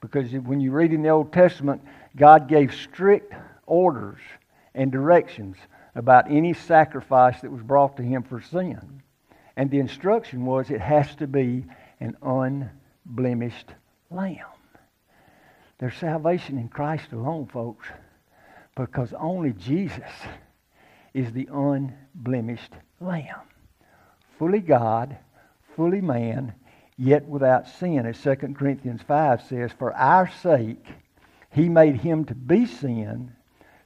Because 0.00 0.32
when 0.32 0.60
you 0.60 0.72
read 0.72 0.92
in 0.92 1.02
the 1.02 1.08
Old 1.08 1.32
Testament, 1.32 1.82
God 2.16 2.48
gave 2.48 2.74
strict 2.74 3.32
orders 3.66 4.20
and 4.74 4.92
directions 4.92 5.56
about 5.94 6.30
any 6.30 6.52
sacrifice 6.52 7.40
that 7.40 7.50
was 7.50 7.62
brought 7.62 7.96
to 7.96 8.02
him 8.02 8.22
for 8.22 8.40
sin. 8.40 9.02
And 9.56 9.70
the 9.70 9.78
instruction 9.78 10.44
was 10.44 10.70
it 10.70 10.80
has 10.80 11.14
to 11.16 11.26
be 11.26 11.64
an 12.00 12.16
unblemished 12.22 13.72
lamb. 14.10 14.38
There's 15.78 15.96
salvation 15.96 16.58
in 16.58 16.68
Christ 16.68 17.12
alone, 17.12 17.46
folks, 17.46 17.86
because 18.74 19.12
only 19.18 19.52
Jesus 19.52 20.02
is 21.12 21.32
the 21.32 21.48
unblemished 21.52 22.72
lamb. 23.00 23.40
Fully 24.38 24.60
God, 24.60 25.16
fully 25.74 26.00
man, 26.00 26.54
yet 26.96 27.26
without 27.26 27.68
sin, 27.68 28.06
as 28.06 28.20
2 28.20 28.36
Corinthians 28.54 29.02
5 29.02 29.42
says, 29.42 29.70
For 29.78 29.94
our 29.94 30.30
sake 30.42 30.84
he 31.50 31.68
made 31.68 31.96
him 31.96 32.24
to 32.26 32.34
be 32.34 32.66
sin, 32.66 33.32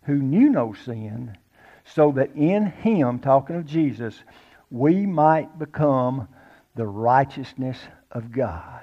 who 0.03 0.17
knew 0.17 0.49
no 0.49 0.73
sin, 0.73 1.37
so 1.85 2.13
that 2.13 2.35
in 2.35 2.67
him, 2.67 3.19
talking 3.19 3.57
of 3.57 3.67
Jesus, 3.67 4.23
we 4.71 5.07
might 5.07 5.59
become 5.59 6.29
the 6.77 6.87
righteousness 6.87 7.79
of 8.11 8.33
God. 8.33 8.83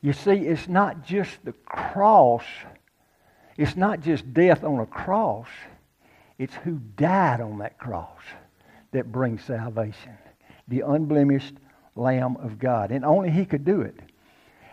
You 0.00 0.12
see, 0.12 0.32
it's 0.32 0.68
not 0.68 1.04
just 1.04 1.44
the 1.44 1.52
cross, 1.64 2.44
it's 3.56 3.76
not 3.76 4.00
just 4.00 4.34
death 4.34 4.64
on 4.64 4.80
a 4.80 4.86
cross, 4.86 5.48
it's 6.38 6.54
who 6.56 6.80
died 6.96 7.40
on 7.40 7.58
that 7.58 7.78
cross 7.78 8.20
that 8.92 9.10
brings 9.10 9.42
salvation. 9.44 10.16
The 10.68 10.80
unblemished 10.80 11.54
Lamb 11.96 12.36
of 12.36 12.58
God. 12.58 12.90
And 12.90 13.04
only 13.04 13.30
He 13.30 13.44
could 13.44 13.64
do 13.64 13.82
it. 13.82 13.98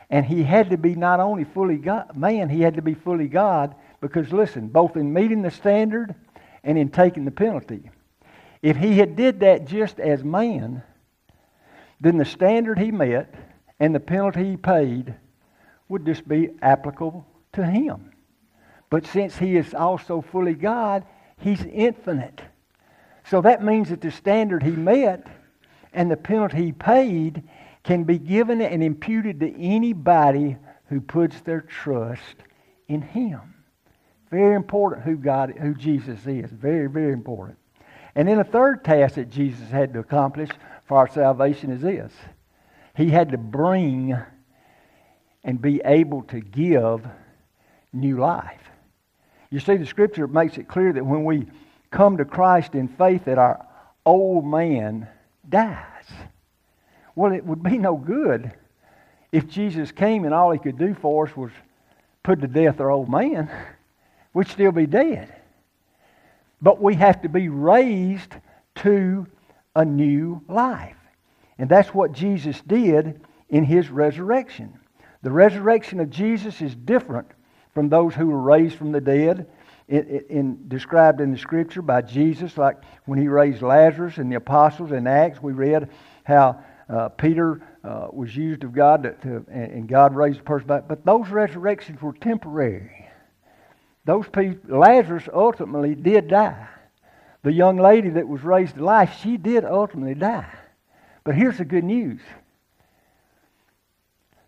And 0.10 0.26
He 0.26 0.44
had 0.44 0.70
to 0.72 0.78
be 0.78 0.96
not 0.96 1.20
only 1.20 1.44
fully 1.44 1.78
God, 1.78 2.16
man, 2.16 2.50
He 2.50 2.62
had 2.62 2.76
to 2.76 2.82
be 2.82 2.94
fully 2.94 3.28
God 3.28 3.76
because, 4.00 4.32
listen, 4.32 4.68
both 4.68 4.96
in 4.96 5.14
meeting 5.14 5.42
the 5.42 5.52
standard 5.52 6.16
and 6.64 6.78
in 6.78 6.90
taking 6.90 7.26
the 7.26 7.32
penalty. 7.32 7.90
If 8.62 8.78
He 8.78 8.98
had 8.98 9.16
did 9.16 9.40
that 9.42 9.66
just 9.66 10.00
as 10.00 10.24
man, 10.24 10.84
then 12.00 12.18
the 12.18 12.26
standard 12.26 12.80
He 12.80 12.92
met 12.92 13.34
and 13.82 13.94
the 13.94 14.00
penalty 14.00 14.52
He 14.52 14.58
paid 14.58 15.14
would 15.90 16.06
just 16.06 16.26
be 16.28 16.52
applicable 16.62 17.26
to 17.54 17.66
Him. 17.66 18.12
But 18.90 19.06
since 19.06 19.38
He 19.38 19.58
is 19.58 19.74
also 19.74 20.22
fully 20.22 20.54
God, 20.54 21.04
He's 21.38 21.64
infinite. 21.66 22.42
So 23.26 23.42
that 23.42 23.64
means 23.64 23.90
that 23.90 24.00
the 24.00 24.12
standard 24.12 24.64
He 24.64 24.72
met 24.72 25.28
and 25.94 26.10
the 26.10 26.18
penalty 26.18 26.58
he 26.66 26.72
paid 26.72 27.44
can 27.84 28.04
be 28.04 28.18
given 28.18 28.62
and 28.62 28.84
imputed 28.84 29.40
to 29.40 29.62
anybody 29.62 30.58
who 30.88 31.02
puts 31.02 31.42
their 31.42 31.62
trust 31.62 32.36
in 32.88 33.02
him. 33.02 33.42
Very 34.30 34.56
important 34.56 35.04
who 35.04 35.18
God, 35.18 35.54
who 35.60 35.74
Jesus 35.74 36.26
is. 36.26 36.50
Very, 36.52 36.88
very 36.88 37.12
important. 37.12 37.58
And 38.16 38.28
then 38.28 38.40
a 38.40 38.44
third 38.44 38.84
task 38.84 39.16
that 39.16 39.30
Jesus 39.30 39.70
had 39.70 39.94
to 39.94 40.00
accomplish 40.00 40.50
for 40.86 40.98
our 40.98 41.10
salvation 41.10 41.72
is 41.72 41.82
this. 41.82 42.14
He 42.96 43.10
had 43.10 43.32
to 43.32 43.38
bring 43.38 44.18
and 45.44 45.62
be 45.62 45.82
able 45.84 46.24
to 46.24 46.40
give 46.40 47.06
new 47.94 48.18
life. 48.18 48.60
You 49.50 49.60
see, 49.60 49.78
the 49.78 49.86
scripture 49.86 50.28
makes 50.28 50.58
it 50.58 50.68
clear 50.68 50.94
that 50.94 51.06
when 51.06 51.26
we 51.26 51.48
come 51.90 52.18
to 52.18 52.26
Christ 52.26 52.76
in 52.76 52.88
faith, 52.88 53.26
that 53.26 53.38
our 53.38 53.66
old 54.06 54.46
man 54.46 55.08
dies. 55.48 56.06
Well, 57.16 57.34
it 57.34 57.46
would 57.46 57.62
be 57.62 57.78
no 57.78 57.96
good 57.96 58.52
if 59.32 59.48
Jesus 59.48 59.92
came 59.92 60.26
and 60.26 60.34
all 60.34 60.52
he 60.52 60.60
could 60.60 60.78
do 60.78 60.94
for 60.94 61.28
us 61.28 61.36
was 61.36 61.52
put 62.24 62.42
to 62.42 62.48
death 62.48 62.80
our 62.80 62.90
old 62.90 63.10
man. 63.10 63.50
We'd 64.34 64.48
still 64.48 64.72
be 64.72 64.86
dead. 64.86 65.34
But 66.62 66.82
we 66.82 66.96
have 66.96 67.22
to 67.24 67.30
be 67.30 67.50
raised 67.50 68.36
to 68.76 69.28
a 69.76 69.84
new 69.84 70.42
life. 70.48 70.96
And 71.62 71.70
that's 71.70 71.94
what 71.94 72.12
Jesus 72.12 72.60
did 72.66 73.22
in 73.50 73.64
his 73.64 73.92
resurrection. 73.92 74.80
The 75.22 75.30
resurrection 75.30 76.00
of 76.00 76.10
Jesus 76.10 76.60
is 76.60 76.74
different 76.74 77.28
from 77.76 77.88
those 77.88 78.16
who 78.16 78.26
were 78.30 78.42
raised 78.42 78.78
from 78.78 78.92
the 78.92 79.00
dead 79.00 79.46
in, 79.88 80.24
in, 80.28 80.68
described 80.70 81.22
in 81.22 81.32
the 81.32 81.38
scripture 81.38 81.84
by 81.84 82.02
Jesus, 82.02 82.58
like 82.58 82.78
when 83.06 83.20
he 83.20 83.28
raised 83.28 83.62
Lazarus 83.62 84.18
and 84.18 84.32
the 84.32 84.38
apostles 84.38 84.92
in 84.92 85.06
Acts, 85.06 85.40
we 85.40 85.54
read 85.54 85.92
how 86.24 86.64
uh, 86.90 87.10
Peter 87.10 87.62
uh, 87.84 88.08
was 88.12 88.36
used 88.36 88.64
of 88.64 88.74
God 88.74 89.04
to, 89.04 89.12
to, 89.22 89.46
and 89.52 89.88
God 89.88 90.16
raised 90.16 90.40
the 90.40 90.44
person 90.44 90.68
back. 90.68 90.88
But 90.88 91.06
those 91.06 91.30
resurrections 91.30 92.02
were 92.02 92.14
temporary. 92.14 93.08
Those 94.06 94.26
people, 94.26 94.80
Lazarus 94.80 95.30
ultimately 95.32 95.94
did 95.94 96.28
die. 96.28 96.70
The 97.44 97.54
young 97.54 97.78
lady 97.78 98.10
that 98.10 98.28
was 98.28 98.42
raised 98.42 98.78
to 98.78 98.84
life, 98.84 99.20
she 99.22 99.38
did 99.38 99.64
ultimately 99.64 100.16
die. 100.16 100.52
But 101.24 101.36
here's 101.36 101.58
the 101.58 101.66
good 101.66 101.84
news 101.84 102.22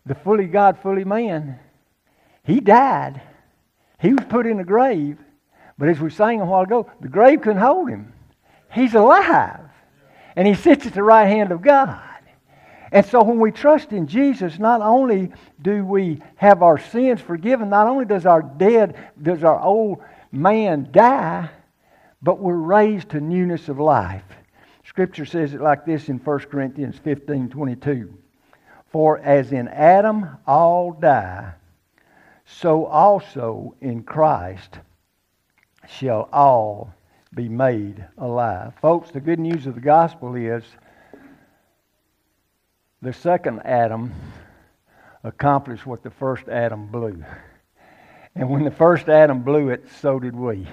the 0.05 0.15
fully 0.15 0.47
God, 0.47 0.77
fully 0.79 1.05
man, 1.05 1.59
he 2.43 2.59
died. 2.59 3.21
He 3.99 4.13
was 4.13 4.25
put 4.27 4.45
in 4.45 4.59
a 4.59 4.65
grave, 4.65 5.17
but 5.77 5.87
as 5.87 5.99
we 5.99 6.09
sang 6.09 6.41
a 6.41 6.45
while 6.45 6.63
ago, 6.63 6.91
the 6.99 7.07
grave 7.07 7.41
couldn't 7.41 7.61
hold 7.61 7.89
him. 7.89 8.11
He's 8.71 8.95
alive. 8.95 9.61
And 10.35 10.47
he 10.47 10.55
sits 10.55 10.85
at 10.85 10.93
the 10.93 11.03
right 11.03 11.27
hand 11.27 11.51
of 11.51 11.61
God. 11.61 12.01
And 12.91 13.05
so 13.05 13.23
when 13.23 13.39
we 13.39 13.51
trust 13.51 13.91
in 13.91 14.07
Jesus, 14.07 14.59
not 14.59 14.81
only 14.81 15.31
do 15.61 15.85
we 15.85 16.21
have 16.35 16.61
our 16.61 16.77
sins 16.77 17.21
forgiven, 17.21 17.69
not 17.69 17.87
only 17.87 18.05
does 18.05 18.25
our 18.25 18.41
dead, 18.41 19.11
does 19.21 19.43
our 19.43 19.59
old 19.59 20.03
man 20.31 20.89
die, 20.91 21.49
but 22.21 22.39
we're 22.39 22.55
raised 22.55 23.09
to 23.09 23.21
newness 23.21 23.69
of 23.69 23.79
life. 23.79 24.23
Scripture 24.93 25.25
says 25.25 25.55
it 25.55 25.59
like 25.59 25.87
this 25.87 26.07
in 26.07 26.19
1 26.19 26.39
Corinthians 26.41 26.99
15 27.03 27.49
22. 27.49 28.13
For 28.91 29.17
as 29.17 29.51
in 29.51 29.67
Adam 29.67 30.37
all 30.45 30.91
die, 30.91 31.51
so 32.45 32.85
also 32.85 33.73
in 33.81 34.03
Christ 34.03 34.77
shall 35.89 36.29
all 36.31 36.93
be 37.33 37.49
made 37.49 38.05
alive. 38.19 38.73
Folks, 38.83 39.09
the 39.09 39.19
good 39.19 39.39
news 39.39 39.65
of 39.65 39.73
the 39.73 39.81
gospel 39.81 40.35
is 40.35 40.63
the 43.01 43.13
second 43.13 43.61
Adam 43.65 44.13
accomplished 45.23 45.87
what 45.87 46.03
the 46.03 46.11
first 46.11 46.47
Adam 46.47 46.85
blew. 46.85 47.25
And 48.35 48.47
when 48.47 48.63
the 48.63 48.69
first 48.69 49.09
Adam 49.09 49.41
blew 49.41 49.69
it, 49.69 49.89
so 50.01 50.19
did 50.19 50.35
we. 50.35 50.67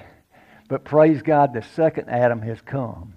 But 0.67 0.83
praise 0.83 1.23
God, 1.23 1.55
the 1.55 1.63
second 1.63 2.09
Adam 2.09 2.43
has 2.43 2.61
come. 2.61 3.15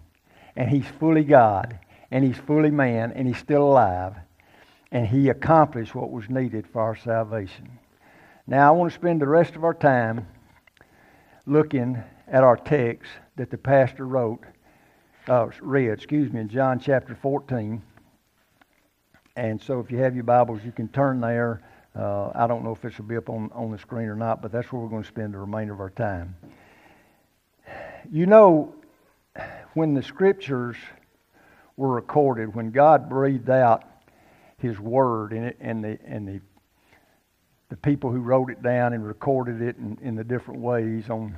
And 0.56 0.70
he's 0.70 0.86
fully 0.86 1.24
God, 1.24 1.78
and 2.10 2.24
he's 2.24 2.38
fully 2.38 2.70
man, 2.70 3.12
and 3.12 3.26
he's 3.26 3.38
still 3.38 3.62
alive. 3.62 4.14
And 4.92 5.06
he 5.06 5.28
accomplished 5.28 5.94
what 5.94 6.10
was 6.10 6.28
needed 6.30 6.66
for 6.66 6.80
our 6.80 6.96
salvation. 6.96 7.78
Now, 8.46 8.68
I 8.68 8.70
want 8.76 8.92
to 8.92 8.94
spend 8.94 9.20
the 9.20 9.26
rest 9.26 9.56
of 9.56 9.64
our 9.64 9.74
time 9.74 10.26
looking 11.46 12.02
at 12.28 12.44
our 12.44 12.56
text 12.56 13.10
that 13.36 13.50
the 13.50 13.58
pastor 13.58 14.06
wrote, 14.06 14.44
uh, 15.28 15.48
read, 15.60 15.90
excuse 15.90 16.32
me, 16.32 16.40
in 16.40 16.48
John 16.48 16.78
chapter 16.78 17.14
14. 17.14 17.82
And 19.36 19.60
so 19.60 19.80
if 19.80 19.90
you 19.90 19.98
have 19.98 20.14
your 20.14 20.24
Bibles, 20.24 20.60
you 20.64 20.72
can 20.72 20.88
turn 20.88 21.20
there. 21.20 21.62
Uh, 21.96 22.30
I 22.34 22.46
don't 22.46 22.64
know 22.64 22.72
if 22.72 22.80
this 22.80 22.96
will 22.98 23.06
be 23.06 23.16
up 23.16 23.28
on, 23.28 23.50
on 23.52 23.72
the 23.72 23.78
screen 23.78 24.08
or 24.08 24.16
not, 24.16 24.42
but 24.42 24.52
that's 24.52 24.72
where 24.72 24.80
we're 24.80 24.88
going 24.88 25.02
to 25.02 25.08
spend 25.08 25.34
the 25.34 25.38
remainder 25.38 25.72
of 25.72 25.80
our 25.80 25.90
time. 25.90 26.36
You 28.10 28.26
know, 28.26 28.74
when 29.74 29.94
the 29.94 30.02
scriptures 30.02 30.76
were 31.76 31.92
recorded, 31.92 32.54
when 32.54 32.70
God 32.70 33.08
breathed 33.08 33.50
out 33.50 33.84
His 34.58 34.78
word 34.78 35.32
and, 35.32 35.46
it, 35.46 35.56
and 35.60 35.84
the 35.84 35.98
and 36.04 36.28
the 36.28 36.40
the 37.74 37.76
people 37.76 38.10
who 38.10 38.20
wrote 38.20 38.50
it 38.50 38.62
down 38.62 38.92
and 38.92 39.04
recorded 39.04 39.60
it 39.60 39.76
in, 39.78 39.98
in 40.00 40.14
the 40.14 40.22
different 40.22 40.60
ways 40.60 41.10
on 41.10 41.36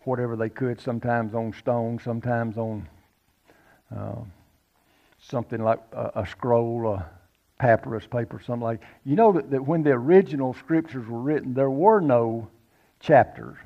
whatever 0.00 0.36
they 0.36 0.48
could, 0.48 0.80
sometimes 0.80 1.34
on 1.34 1.52
stone, 1.52 1.98
sometimes 2.02 2.58
on 2.58 2.88
uh, 3.94 4.16
something 5.20 5.62
like 5.62 5.80
a, 5.92 6.10
a, 6.16 6.26
scroll, 6.26 6.94
a 6.94 7.06
papyrus 7.58 8.06
paper, 8.06 8.40
something 8.44 8.62
like. 8.62 8.80
You 9.04 9.16
know 9.16 9.32
that, 9.32 9.50
that 9.50 9.64
when 9.64 9.82
the 9.82 9.92
original 9.92 10.54
scriptures 10.54 11.06
were 11.06 11.20
written, 11.20 11.54
there 11.54 11.70
were 11.70 12.00
no 12.00 12.48
chapters, 13.00 13.56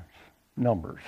numbers, 0.55 1.01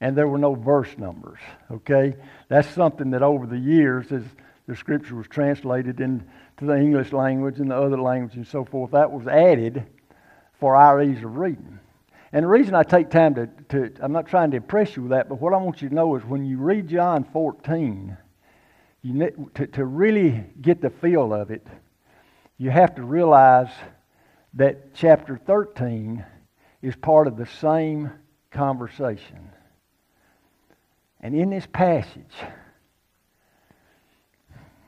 and 0.00 0.16
there 0.16 0.28
were 0.28 0.38
no 0.38 0.54
verse 0.54 0.96
numbers. 0.96 1.38
Okay, 1.70 2.14
that's 2.48 2.68
something 2.70 3.10
that 3.10 3.22
over 3.22 3.46
the 3.46 3.58
years, 3.58 4.10
as 4.12 4.22
the 4.66 4.76
scripture 4.76 5.14
was 5.14 5.26
translated 5.26 6.00
into 6.00 6.24
the 6.60 6.76
English 6.76 7.12
language 7.12 7.58
and 7.58 7.70
the 7.70 7.76
other 7.76 8.00
language 8.00 8.36
and 8.36 8.46
so 8.46 8.64
forth, 8.64 8.92
that 8.92 9.10
was 9.10 9.26
added 9.26 9.84
for 10.60 10.76
our 10.76 11.02
ease 11.02 11.22
of 11.24 11.36
reading. 11.36 11.78
And 12.32 12.44
the 12.44 12.48
reason 12.48 12.74
I 12.74 12.82
take 12.82 13.10
time 13.10 13.34
to, 13.36 13.48
to, 13.70 13.92
I'm 14.00 14.12
not 14.12 14.26
trying 14.26 14.50
to 14.50 14.58
impress 14.58 14.94
you 14.94 15.02
with 15.02 15.12
that, 15.12 15.28
but 15.28 15.40
what 15.40 15.54
I 15.54 15.56
want 15.56 15.80
you 15.80 15.88
to 15.88 15.94
know 15.94 16.14
is 16.16 16.24
when 16.24 16.44
you 16.44 16.58
read 16.58 16.88
John 16.88 17.24
14, 17.32 18.16
you 19.02 19.14
need, 19.14 19.32
to, 19.54 19.66
to 19.68 19.84
really 19.84 20.44
get 20.60 20.82
the 20.82 20.90
feel 20.90 21.32
of 21.32 21.50
it, 21.50 21.66
you 22.58 22.70
have 22.70 22.96
to 22.96 23.02
realize 23.02 23.70
that 24.54 24.94
chapter 24.94 25.40
13 25.46 26.24
is 26.82 26.94
part 26.96 27.26
of 27.26 27.36
the 27.36 27.46
same 27.46 28.10
conversation. 28.50 29.50
And 31.20 31.34
in 31.34 31.50
this 31.50 31.66
passage, 31.66 32.34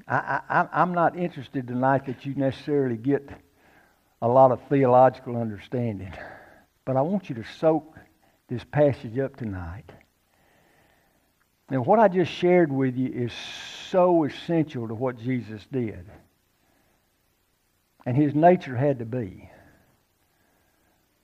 I, 0.06 0.66
I'm 0.72 0.92
not 0.92 1.16
interested 1.16 1.68
tonight 1.68 2.06
that 2.06 2.26
you 2.26 2.34
necessarily 2.34 2.96
get 2.96 3.28
a 4.22 4.28
lot 4.28 4.50
of 4.50 4.60
theological 4.68 5.36
understanding. 5.36 6.12
But 6.84 6.96
I 6.96 7.00
want 7.00 7.28
you 7.28 7.36
to 7.36 7.44
soak 7.58 7.96
this 8.48 8.64
passage 8.64 9.18
up 9.18 9.36
tonight. 9.36 9.90
Now, 11.70 11.82
what 11.82 12.00
I 12.00 12.08
just 12.08 12.32
shared 12.32 12.72
with 12.72 12.96
you 12.96 13.12
is 13.12 13.32
so 13.88 14.24
essential 14.24 14.88
to 14.88 14.94
what 14.94 15.18
Jesus 15.18 15.64
did. 15.70 16.04
And 18.04 18.16
his 18.16 18.34
nature 18.34 18.76
had 18.76 18.98
to 18.98 19.04
be. 19.04 19.48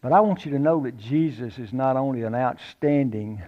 But 0.00 0.12
I 0.12 0.20
want 0.20 0.44
you 0.44 0.52
to 0.52 0.58
know 0.60 0.84
that 0.84 0.96
Jesus 0.96 1.58
is 1.58 1.72
not 1.72 1.96
only 1.96 2.22
an 2.22 2.34
outstanding, 2.34 3.42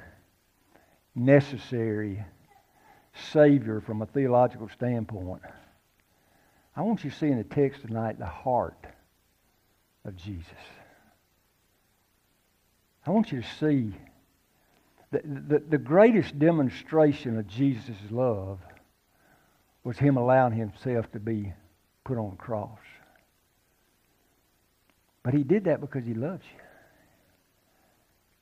necessary 1.18 2.24
Savior 3.32 3.80
from 3.80 4.02
a 4.02 4.06
theological 4.06 4.68
standpoint. 4.68 5.42
I 6.76 6.82
want 6.82 7.02
you 7.04 7.10
to 7.10 7.16
see 7.16 7.26
in 7.26 7.38
the 7.38 7.44
text 7.44 7.82
tonight 7.82 8.18
the 8.18 8.26
heart 8.26 8.86
of 10.04 10.16
Jesus. 10.16 10.46
I 13.06 13.10
want 13.10 13.32
you 13.32 13.42
to 13.42 13.48
see 13.58 13.94
the, 15.10 15.22
the, 15.24 15.58
the 15.70 15.78
greatest 15.78 16.38
demonstration 16.38 17.38
of 17.38 17.48
Jesus' 17.48 17.96
love 18.10 18.60
was 19.82 19.98
Him 19.98 20.16
allowing 20.16 20.52
Himself 20.52 21.10
to 21.12 21.18
be 21.18 21.52
put 22.04 22.18
on 22.18 22.32
a 22.34 22.36
cross. 22.36 22.78
But 25.22 25.34
He 25.34 25.42
did 25.42 25.64
that 25.64 25.80
because 25.80 26.04
He 26.04 26.14
loves 26.14 26.44
you. 26.54 26.67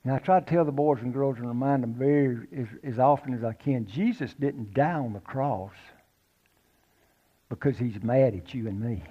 And 0.03 0.13
I 0.13 0.19
try 0.19 0.39
to 0.39 0.45
tell 0.45 0.63
the 0.63 0.71
boys 0.71 0.99
and 1.01 1.13
girls 1.13 1.37
and 1.37 1.47
remind 1.47 1.83
them 1.83 1.93
very 1.93 2.47
as, 2.57 2.67
as 2.83 2.99
often 2.99 3.33
as 3.33 3.43
I 3.43 3.53
can 3.53 3.85
Jesus 3.85 4.33
didn't 4.39 4.73
die 4.73 4.93
on 4.93 5.13
the 5.13 5.19
cross 5.19 5.73
because 7.49 7.77
he's 7.77 8.01
mad 8.03 8.35
at 8.35 8.53
you 8.53 8.67
and 8.67 8.79
me. 8.79 9.03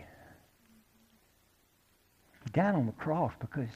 He 2.44 2.51
died 2.53 2.75
on 2.75 2.87
the 2.87 2.92
cross 2.92 3.33
because 3.40 3.68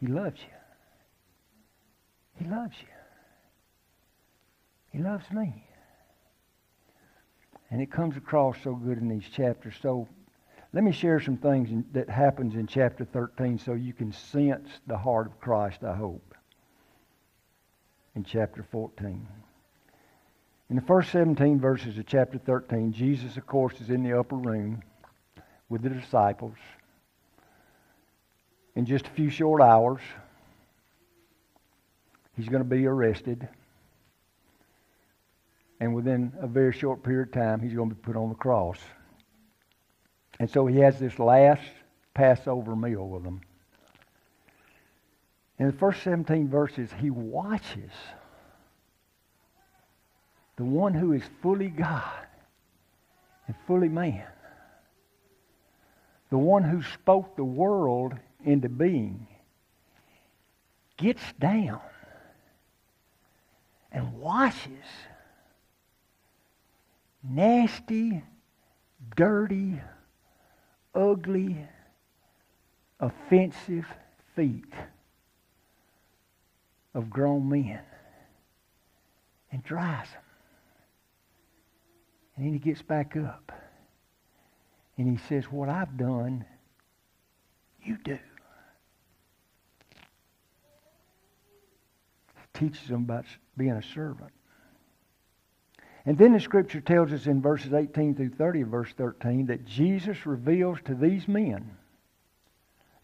he 0.00 0.06
loves 0.06 0.40
you. 0.40 2.44
He 2.44 2.50
loves 2.50 2.74
you. 2.80 2.88
He 4.92 4.98
loves 4.98 5.24
me. 5.30 5.66
And 7.70 7.80
it 7.80 7.90
comes 7.90 8.16
across 8.16 8.56
so 8.62 8.74
good 8.74 8.98
in 8.98 9.08
these 9.08 9.28
chapters. 9.34 9.74
So 9.80 10.06
let 10.72 10.84
me 10.84 10.92
share 10.92 11.20
some 11.20 11.36
things 11.36 11.70
in, 11.70 11.84
that 11.92 12.08
happens 12.08 12.54
in 12.54 12.66
chapter 12.66 13.04
13 13.04 13.58
so 13.58 13.74
you 13.74 13.92
can 13.92 14.12
sense 14.12 14.68
the 14.86 14.96
heart 14.96 15.26
of 15.26 15.38
Christ, 15.40 15.84
I 15.84 15.94
hope, 15.94 16.34
in 18.14 18.24
chapter 18.24 18.62
14. 18.70 19.28
In 20.70 20.76
the 20.76 20.82
first 20.82 21.12
17 21.12 21.60
verses 21.60 21.98
of 21.98 22.06
chapter 22.06 22.38
13, 22.38 22.92
Jesus, 22.92 23.36
of 23.36 23.46
course, 23.46 23.78
is 23.82 23.90
in 23.90 24.02
the 24.02 24.18
upper 24.18 24.36
room 24.36 24.82
with 25.68 25.82
the 25.82 25.90
disciples. 25.90 26.56
In 28.74 28.86
just 28.86 29.06
a 29.06 29.10
few 29.10 29.28
short 29.28 29.60
hours, 29.60 30.00
he's 32.34 32.48
going 32.48 32.62
to 32.62 32.68
be 32.68 32.86
arrested. 32.86 33.46
And 35.78 35.94
within 35.94 36.32
a 36.40 36.46
very 36.46 36.72
short 36.72 37.02
period 37.02 37.28
of 37.28 37.34
time, 37.34 37.60
he's 37.60 37.74
going 37.74 37.90
to 37.90 37.94
be 37.94 38.00
put 38.00 38.16
on 38.16 38.30
the 38.30 38.34
cross. 38.34 38.78
And 40.42 40.50
so 40.50 40.66
he 40.66 40.78
has 40.78 40.98
this 40.98 41.20
last 41.20 41.62
Passover 42.14 42.74
meal 42.74 43.08
with 43.08 43.22
them. 43.22 43.42
In 45.60 45.66
the 45.66 45.72
first 45.72 46.02
17 46.02 46.48
verses, 46.48 46.90
he 47.00 47.10
watches 47.10 47.92
the 50.56 50.64
one 50.64 50.94
who 50.94 51.12
is 51.12 51.22
fully 51.42 51.68
God 51.68 52.26
and 53.46 53.54
fully 53.68 53.88
man, 53.88 54.26
the 56.30 56.38
one 56.38 56.64
who 56.64 56.82
spoke 56.82 57.36
the 57.36 57.44
world 57.44 58.14
into 58.44 58.68
being, 58.68 59.28
gets 60.96 61.22
down 61.38 61.80
and 63.92 64.12
washes 64.14 64.66
nasty, 67.22 68.24
dirty, 69.14 69.80
ugly, 70.94 71.56
offensive 73.00 73.86
feet 74.34 74.72
of 76.94 77.10
grown 77.10 77.48
men 77.48 77.80
and 79.50 79.62
dries 79.62 80.08
them. 80.10 80.22
And 82.36 82.46
then 82.46 82.52
he 82.52 82.58
gets 82.58 82.82
back 82.82 83.16
up 83.16 83.52
and 84.96 85.08
he 85.08 85.16
says, 85.28 85.44
What 85.44 85.68
I've 85.68 85.96
done, 85.96 86.44
you 87.82 87.98
do. 88.04 88.18
He 92.34 92.58
teaches 92.58 92.88
them 92.88 93.02
about 93.02 93.26
being 93.56 93.72
a 93.72 93.82
servant. 93.82 94.32
And 96.04 96.18
then 96.18 96.32
the 96.32 96.40
scripture 96.40 96.80
tells 96.80 97.12
us 97.12 97.26
in 97.26 97.40
verses 97.40 97.72
18 97.72 98.16
through 98.16 98.30
30 98.30 98.62
of 98.62 98.68
verse 98.68 98.92
13 98.96 99.46
that 99.46 99.64
Jesus 99.64 100.26
reveals 100.26 100.78
to 100.84 100.94
these 100.94 101.28
men 101.28 101.76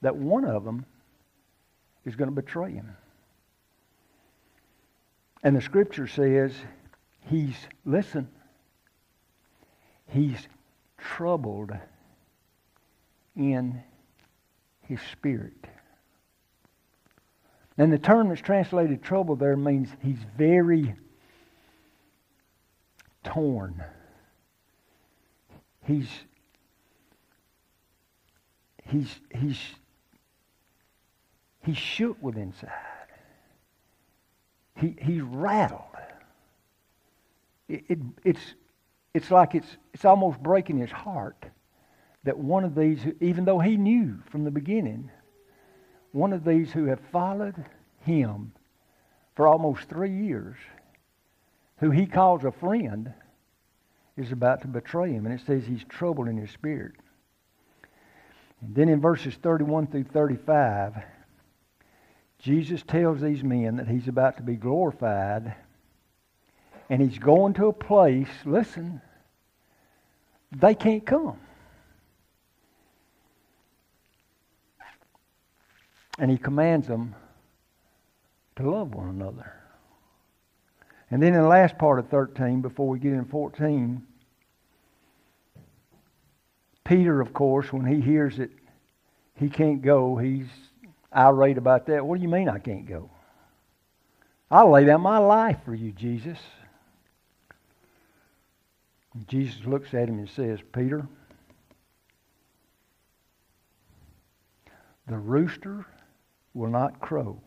that 0.03 0.17
one 0.17 0.45
of 0.45 0.65
them 0.65 0.85
is 2.05 2.17
going 2.17 2.29
to 2.29 2.35
betray 2.35 2.73
him. 2.73 2.97
And 5.43 5.55
the 5.55 5.61
scripture 5.61 6.09
says 6.09 6.53
he's, 7.27 7.57
listen, 7.85 8.29
he's 10.09 10.49
troubled 10.97 11.73
in 13.37 13.81
his 14.83 15.01
spirit. 15.13 15.69
And 17.77 17.93
the 17.93 17.99
term 17.99 18.29
that's 18.29 18.41
translated 18.41 19.03
trouble 19.03 19.37
there 19.37 19.57
means 19.57 19.89
he's 20.03 20.19
very 20.37 20.97
torn. 23.25 23.83
He's 25.85 26.09
he's 28.85 29.21
he's 29.35 29.59
he's 31.63 31.77
shook 31.77 32.17
with 32.23 32.37
inside. 32.37 32.71
He 34.77 34.97
he's 35.01 35.23
rattled. 35.23 35.83
It, 37.69 37.85
it, 37.89 37.99
it's 38.25 38.55
it's 39.15 39.31
like 39.31 39.55
it's 39.55 39.77
it's 39.93 40.05
almost 40.05 40.43
breaking 40.43 40.79
his 40.79 40.91
heart 40.91 41.45
that 42.25 42.37
one 42.39 42.65
of 42.65 42.75
these, 42.75 43.01
even 43.21 43.45
though 43.45 43.59
he 43.59 43.77
knew 43.77 44.19
from 44.31 44.45
the 44.45 44.51
beginning, 44.51 45.11
one 46.13 46.33
of 46.33 46.45
these 46.45 46.73
who 46.73 46.85
have 46.87 47.01
followed 47.13 47.55
him 48.05 48.53
for 49.35 49.47
almost 49.47 49.89
three 49.89 50.13
years 50.13 50.57
who 51.81 51.91
he 51.91 52.07
calls 52.07 52.45
a 52.45 52.53
friend, 52.53 53.13
is 54.17 54.33
about 54.33 54.63
to 54.63 54.69
betray 54.69 55.13
him. 55.13 55.27
And 55.27 55.39
it 55.39 55.47
says 55.47 55.65
he's 55.65 55.85
troubled 55.89 56.29
in 56.29 56.37
his 56.37 56.51
spirit. 56.51 56.95
And 58.61 58.75
then 58.75 58.89
in 58.89 59.01
verses 59.01 59.35
31 59.41 59.87
through 59.87 60.05
35, 60.05 60.97
Jesus 62.41 62.83
tells 62.83 63.21
these 63.21 63.43
men 63.43 63.77
that 63.77 63.89
he's 63.89 64.09
about 64.09 64.37
to 64.37 64.43
be 64.43 64.57
glorified 64.57 65.55
and 66.91 67.03
he's 67.03 67.19
going 67.19 67.55
to 67.55 67.67
a 67.67 67.73
place, 67.73 68.29
listen, 68.45 69.01
they 70.51 70.75
can't 70.75 71.05
come. 71.05 71.39
And 76.19 76.31
he 76.31 76.39
commands 76.39 76.89
them 76.89 77.15
to 78.57 78.69
love 78.69 78.95
one 78.95 79.09
another. 79.09 79.58
And 81.11 81.23
then 81.23 81.35
in 81.35 81.41
the 81.41 81.49
last 81.49 81.79
part 81.79 81.99
of 81.99 82.09
13, 82.09 82.61
before 82.61 82.89
we 82.89 82.99
get 82.99 83.13
in 83.13 83.25
14, 83.25 84.03
Peter, 86.85 87.21
of 87.21 87.33
course, 87.33 87.73
when 87.73 87.87
he 87.87 88.01
hears 88.01 88.39
it, 88.39 88.51
he 89.35 89.49
can't 89.49 89.83
go, 89.83 90.17
he's 90.17 90.47
irate 91.15 91.59
about 91.59 91.87
that. 91.87 92.05
What 92.05 92.17
do 92.17 92.23
you 92.23 92.29
mean 92.29 92.49
I 92.49 92.59
can't 92.59 92.87
go? 92.87 93.11
I'll 94.51 94.71
lay 94.71 94.85
down 94.85 95.01
my 95.01 95.19
life 95.19 95.59
for 95.65 95.75
you, 95.75 95.93
Jesus. 95.93 96.39
And 99.15 99.27
Jesus 99.29 99.65
looks 99.67 99.95
at 99.95 100.09
him 100.09 100.19
and 100.19 100.29
says, 100.29 100.61
Peter, 100.73 101.07
the 105.07 105.19
rooster 105.19 105.87
will 106.55 106.71
not 106.71 107.01
crow 107.01 107.41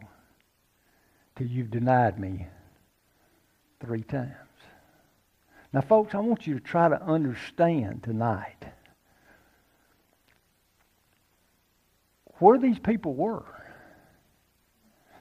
till 1.36 1.48
you've 1.48 1.72
denied 1.72 2.20
me 2.20 2.48
three 3.82 4.04
times. 4.04 4.32
Now, 5.74 5.82
folks, 5.82 6.14
I 6.14 6.20
want 6.20 6.48
you 6.48 6.56
to 6.56 6.60
try 6.60 6.90
to 6.90 7.02
understand 7.02 8.04
tonight 8.04 8.58
where 12.40 12.58
these 12.58 12.80
people 12.80 13.14
were. 13.14 13.46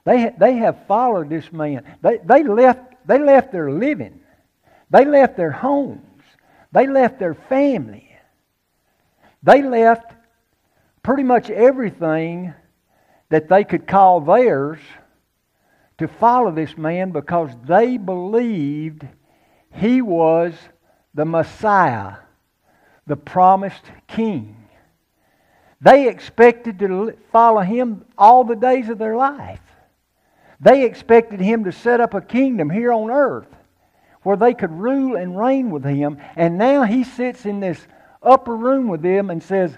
They, 0.04 0.32
they 0.38 0.54
have 0.56 0.86
followed 0.88 1.28
this 1.28 1.52
man. 1.52 1.84
They, 2.02 2.18
they, 2.24 2.42
left, 2.42 3.06
they 3.06 3.18
left 3.18 3.52
their 3.52 3.70
living. 3.70 4.20
They 4.90 5.04
left 5.04 5.36
their 5.36 5.50
homes. 5.50 6.22
They 6.72 6.86
left 6.86 7.18
their 7.18 7.34
family. 7.34 8.10
They 9.42 9.62
left 9.62 10.12
pretty 11.02 11.22
much 11.22 11.50
everything 11.50 12.54
that 13.28 13.48
they 13.48 13.64
could 13.64 13.86
call 13.86 14.20
theirs 14.20 14.78
to 16.00 16.08
follow 16.08 16.50
this 16.50 16.78
man 16.78 17.10
because 17.10 17.50
they 17.66 17.98
believed 17.98 19.06
he 19.70 20.00
was 20.00 20.54
the 21.12 21.26
Messiah, 21.26 22.14
the 23.06 23.16
promised 23.16 23.84
king. 24.08 24.56
They 25.82 26.08
expected 26.08 26.78
to 26.78 27.18
follow 27.30 27.60
him 27.60 28.06
all 28.16 28.44
the 28.44 28.56
days 28.56 28.88
of 28.88 28.96
their 28.96 29.14
life. 29.14 29.60
They 30.58 30.86
expected 30.86 31.38
him 31.38 31.64
to 31.64 31.72
set 31.72 32.00
up 32.00 32.14
a 32.14 32.22
kingdom 32.22 32.70
here 32.70 32.92
on 32.92 33.10
earth 33.10 33.54
where 34.22 34.38
they 34.38 34.54
could 34.54 34.72
rule 34.72 35.16
and 35.16 35.38
reign 35.38 35.70
with 35.70 35.84
him. 35.84 36.16
And 36.34 36.56
now 36.56 36.84
he 36.84 37.04
sits 37.04 37.44
in 37.44 37.60
this 37.60 37.78
upper 38.22 38.56
room 38.56 38.88
with 38.88 39.02
them 39.02 39.28
and 39.28 39.42
says, 39.42 39.76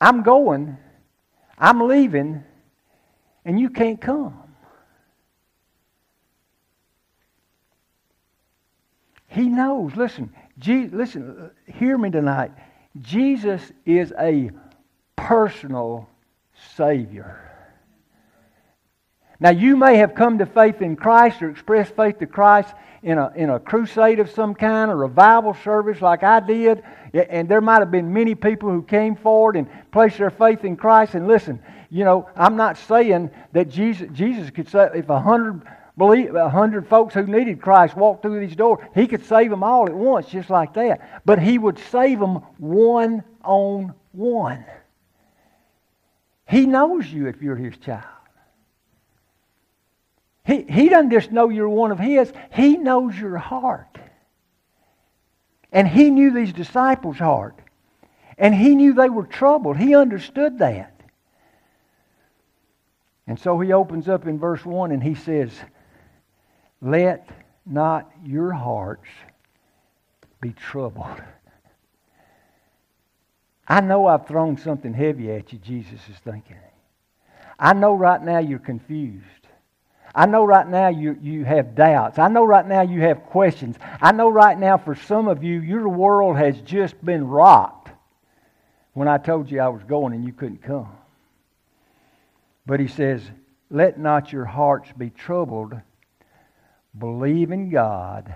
I'm 0.00 0.22
going, 0.22 0.78
I'm 1.58 1.86
leaving, 1.86 2.42
and 3.44 3.60
you 3.60 3.68
can't 3.68 4.00
come. 4.00 4.44
He 9.36 9.50
knows. 9.50 9.94
Listen, 9.96 10.32
Je- 10.58 10.88
listen, 10.88 11.50
hear 11.66 11.98
me 11.98 12.10
tonight. 12.10 12.52
Jesus 13.02 13.60
is 13.84 14.10
a 14.18 14.50
personal 15.14 16.08
Savior. 16.74 17.42
Now, 19.38 19.50
you 19.50 19.76
may 19.76 19.98
have 19.98 20.14
come 20.14 20.38
to 20.38 20.46
faith 20.46 20.80
in 20.80 20.96
Christ 20.96 21.42
or 21.42 21.50
expressed 21.50 21.94
faith 21.94 22.18
to 22.20 22.26
Christ 22.26 22.74
in 23.02 23.18
a, 23.18 23.30
in 23.36 23.50
a 23.50 23.60
crusade 23.60 24.20
of 24.20 24.30
some 24.30 24.54
kind, 24.54 24.90
a 24.90 24.94
revival 24.94 25.52
service 25.62 26.00
like 26.00 26.22
I 26.22 26.40
did, 26.40 26.82
and 27.12 27.46
there 27.46 27.60
might 27.60 27.80
have 27.80 27.90
been 27.90 28.14
many 28.14 28.34
people 28.34 28.70
who 28.70 28.82
came 28.82 29.14
forward 29.16 29.56
and 29.56 29.68
placed 29.92 30.16
their 30.16 30.30
faith 30.30 30.64
in 30.64 30.76
Christ. 30.76 31.14
And 31.14 31.28
listen, 31.28 31.62
you 31.90 32.04
know, 32.04 32.26
I'm 32.34 32.56
not 32.56 32.78
saying 32.78 33.30
that 33.52 33.68
Jesus, 33.68 34.08
Jesus 34.12 34.48
could 34.48 34.70
say, 34.70 34.88
if 34.94 35.10
a 35.10 35.20
hundred 35.20 35.60
believe 35.96 36.34
a 36.34 36.50
hundred 36.50 36.86
folks 36.88 37.14
who 37.14 37.26
needed 37.26 37.60
Christ 37.60 37.96
walked 37.96 38.22
through 38.22 38.40
these 38.40 38.56
doors, 38.56 38.84
he 38.94 39.06
could 39.06 39.24
save 39.24 39.50
them 39.50 39.62
all 39.62 39.86
at 39.86 39.94
once, 39.94 40.28
just 40.28 40.50
like 40.50 40.74
that. 40.74 41.22
But 41.24 41.38
he 41.38 41.58
would 41.58 41.78
save 41.78 42.20
them 42.20 42.36
one 42.58 43.24
on 43.42 43.94
one. 44.12 44.64
He 46.48 46.66
knows 46.66 47.06
you 47.06 47.26
if 47.26 47.42
you're 47.42 47.56
his 47.56 47.76
child. 47.78 48.04
He, 50.44 50.62
he 50.68 50.88
doesn't 50.88 51.10
just 51.10 51.32
know 51.32 51.48
you're 51.48 51.68
one 51.68 51.90
of 51.90 51.98
his, 51.98 52.32
he 52.52 52.76
knows 52.76 53.18
your 53.18 53.36
heart. 53.36 53.98
And 55.72 55.88
he 55.88 56.10
knew 56.10 56.30
these 56.30 56.52
disciples' 56.52 57.18
heart. 57.18 57.58
And 58.38 58.54
he 58.54 58.74
knew 58.74 58.92
they 58.92 59.08
were 59.08 59.26
troubled. 59.26 59.76
He 59.76 59.96
understood 59.96 60.58
that. 60.58 60.92
And 63.26 63.38
so 63.38 63.58
he 63.58 63.72
opens 63.72 64.08
up 64.08 64.26
in 64.26 64.38
verse 64.38 64.64
1 64.64 64.92
and 64.92 65.02
he 65.02 65.14
says, 65.14 65.50
Let 66.80 67.28
not 67.64 68.10
your 68.24 68.52
hearts 68.52 69.08
be 70.40 70.52
troubled. 70.52 71.22
I 73.68 73.80
know 73.80 74.06
I've 74.06 74.28
thrown 74.28 74.56
something 74.56 74.94
heavy 74.94 75.32
at 75.32 75.52
you, 75.52 75.58
Jesus 75.58 76.00
is 76.08 76.16
thinking. 76.24 76.56
I 77.58 77.72
know 77.72 77.94
right 77.94 78.22
now 78.22 78.38
you're 78.38 78.58
confused. 78.58 79.24
I 80.14 80.26
know 80.26 80.44
right 80.44 80.66
now 80.66 80.88
you, 80.88 81.18
you 81.20 81.44
have 81.44 81.74
doubts. 81.74 82.18
I 82.18 82.28
know 82.28 82.44
right 82.44 82.66
now 82.66 82.82
you 82.82 83.00
have 83.02 83.24
questions. 83.24 83.76
I 84.00 84.12
know 84.12 84.28
right 84.30 84.58
now 84.58 84.78
for 84.78 84.94
some 84.94 85.28
of 85.28 85.42
you, 85.42 85.60
your 85.60 85.88
world 85.88 86.36
has 86.36 86.60
just 86.62 87.02
been 87.04 87.26
rocked 87.26 87.90
when 88.94 89.08
I 89.08 89.18
told 89.18 89.50
you 89.50 89.60
I 89.60 89.68
was 89.68 89.82
going 89.82 90.14
and 90.14 90.24
you 90.24 90.32
couldn't 90.32 90.62
come. 90.62 90.88
But 92.64 92.80
he 92.80 92.88
says, 92.88 93.22
Let 93.70 93.98
not 93.98 94.32
your 94.32 94.46
hearts 94.46 94.90
be 94.96 95.10
troubled. 95.10 95.74
Believe 96.98 97.50
in 97.50 97.70
God. 97.70 98.34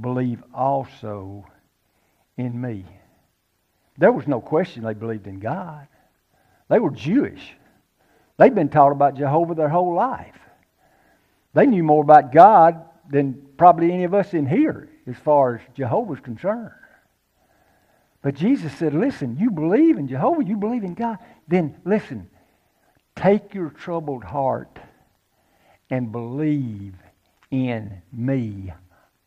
Believe 0.00 0.42
also 0.54 1.46
in 2.36 2.60
me. 2.60 2.84
There 3.98 4.12
was 4.12 4.26
no 4.26 4.40
question 4.40 4.84
they 4.84 4.94
believed 4.94 5.26
in 5.26 5.38
God. 5.38 5.86
They 6.68 6.78
were 6.78 6.90
Jewish. 6.90 7.54
They'd 8.38 8.54
been 8.54 8.70
taught 8.70 8.92
about 8.92 9.16
Jehovah 9.16 9.54
their 9.54 9.68
whole 9.68 9.94
life. 9.94 10.38
They 11.54 11.66
knew 11.66 11.84
more 11.84 12.02
about 12.02 12.32
God 12.32 12.82
than 13.10 13.40
probably 13.58 13.92
any 13.92 14.04
of 14.04 14.14
us 14.14 14.32
in 14.32 14.46
here 14.46 14.88
as 15.06 15.16
far 15.16 15.56
as 15.56 15.60
Jehovah's 15.74 16.20
concerned. 16.20 16.70
But 18.22 18.34
Jesus 18.34 18.72
said, 18.74 18.94
Listen, 18.94 19.36
you 19.36 19.50
believe 19.50 19.98
in 19.98 20.08
Jehovah, 20.08 20.44
you 20.44 20.56
believe 20.56 20.84
in 20.84 20.94
God, 20.94 21.18
then 21.48 21.76
listen, 21.84 22.30
take 23.16 23.52
your 23.52 23.68
troubled 23.70 24.24
heart 24.24 24.78
and 25.90 26.10
believe 26.10 26.94
in 27.52 28.02
me 28.12 28.72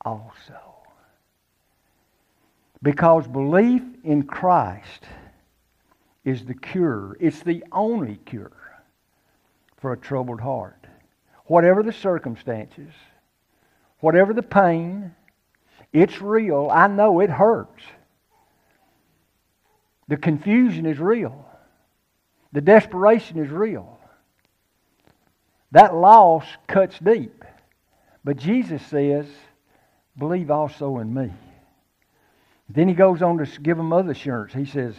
also. 0.03 0.59
Because 2.83 3.25
belief 3.27 3.81
in 4.03 4.23
Christ 4.23 5.05
is 6.25 6.43
the 6.43 6.53
cure, 6.53 7.15
it's 7.21 7.41
the 7.41 7.63
only 7.71 8.17
cure 8.25 8.51
for 9.77 9.93
a 9.93 9.97
troubled 9.97 10.41
heart 10.41 10.85
whatever 11.45 11.83
the 11.83 11.93
circumstances, 11.93 12.91
whatever 13.99 14.33
the 14.33 14.43
pain, 14.43 15.13
it's 15.93 16.21
real. 16.21 16.69
I 16.71 16.87
know 16.87 17.19
it 17.19 17.29
hurts. 17.29 17.83
The 20.07 20.17
confusion 20.17 20.85
is 20.85 20.99
real. 20.99 21.45
The 22.51 22.61
desperation 22.61 23.43
is 23.43 23.49
real. 23.49 23.99
That 25.71 25.95
loss 25.95 26.45
cuts 26.67 26.97
deep. 26.99 27.43
But 28.25 28.37
Jesus 28.37 28.81
says, 28.87 29.27
believe 30.17 30.49
also 30.49 30.97
in 30.97 31.13
me. 31.13 31.31
Then 32.67 32.87
he 32.87 32.95
goes 32.95 33.21
on 33.21 33.37
to 33.37 33.61
give 33.61 33.77
them 33.77 33.93
other 33.93 34.11
assurance. 34.11 34.51
He 34.51 34.65
says, 34.65 34.95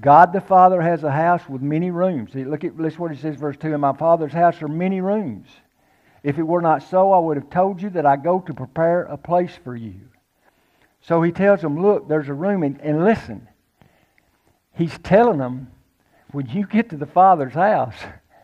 God 0.00 0.32
the 0.32 0.40
Father 0.40 0.80
has 0.80 1.02
a 1.02 1.10
house 1.10 1.42
with 1.48 1.62
many 1.62 1.90
rooms. 1.90 2.30
Look 2.32 2.62
at 2.62 2.76
listen 2.76 3.00
what 3.00 3.10
he 3.10 3.20
says, 3.20 3.34
verse 3.34 3.56
2. 3.56 3.74
In 3.74 3.80
my 3.80 3.92
Father's 3.92 4.32
house 4.32 4.62
are 4.62 4.68
many 4.68 5.00
rooms. 5.00 5.48
If 6.22 6.38
it 6.38 6.44
were 6.44 6.62
not 6.62 6.84
so, 6.84 7.12
I 7.12 7.18
would 7.18 7.36
have 7.36 7.50
told 7.50 7.82
you 7.82 7.90
that 7.90 8.06
I 8.06 8.14
go 8.14 8.38
to 8.38 8.54
prepare 8.54 9.02
a 9.02 9.16
place 9.16 9.58
for 9.64 9.74
you. 9.74 9.96
So 11.00 11.22
he 11.22 11.32
tells 11.32 11.60
them, 11.60 11.82
Look, 11.82 12.08
there's 12.08 12.28
a 12.28 12.34
room, 12.34 12.62
and, 12.62 12.80
and 12.80 13.04
listen. 13.04 13.48
He's 14.74 14.96
telling 14.98 15.38
them, 15.38 15.72
when 16.30 16.46
you 16.46 16.66
get 16.66 16.90
to 16.90 16.96
the 16.96 17.06
Father's 17.06 17.54
house, 17.54 17.96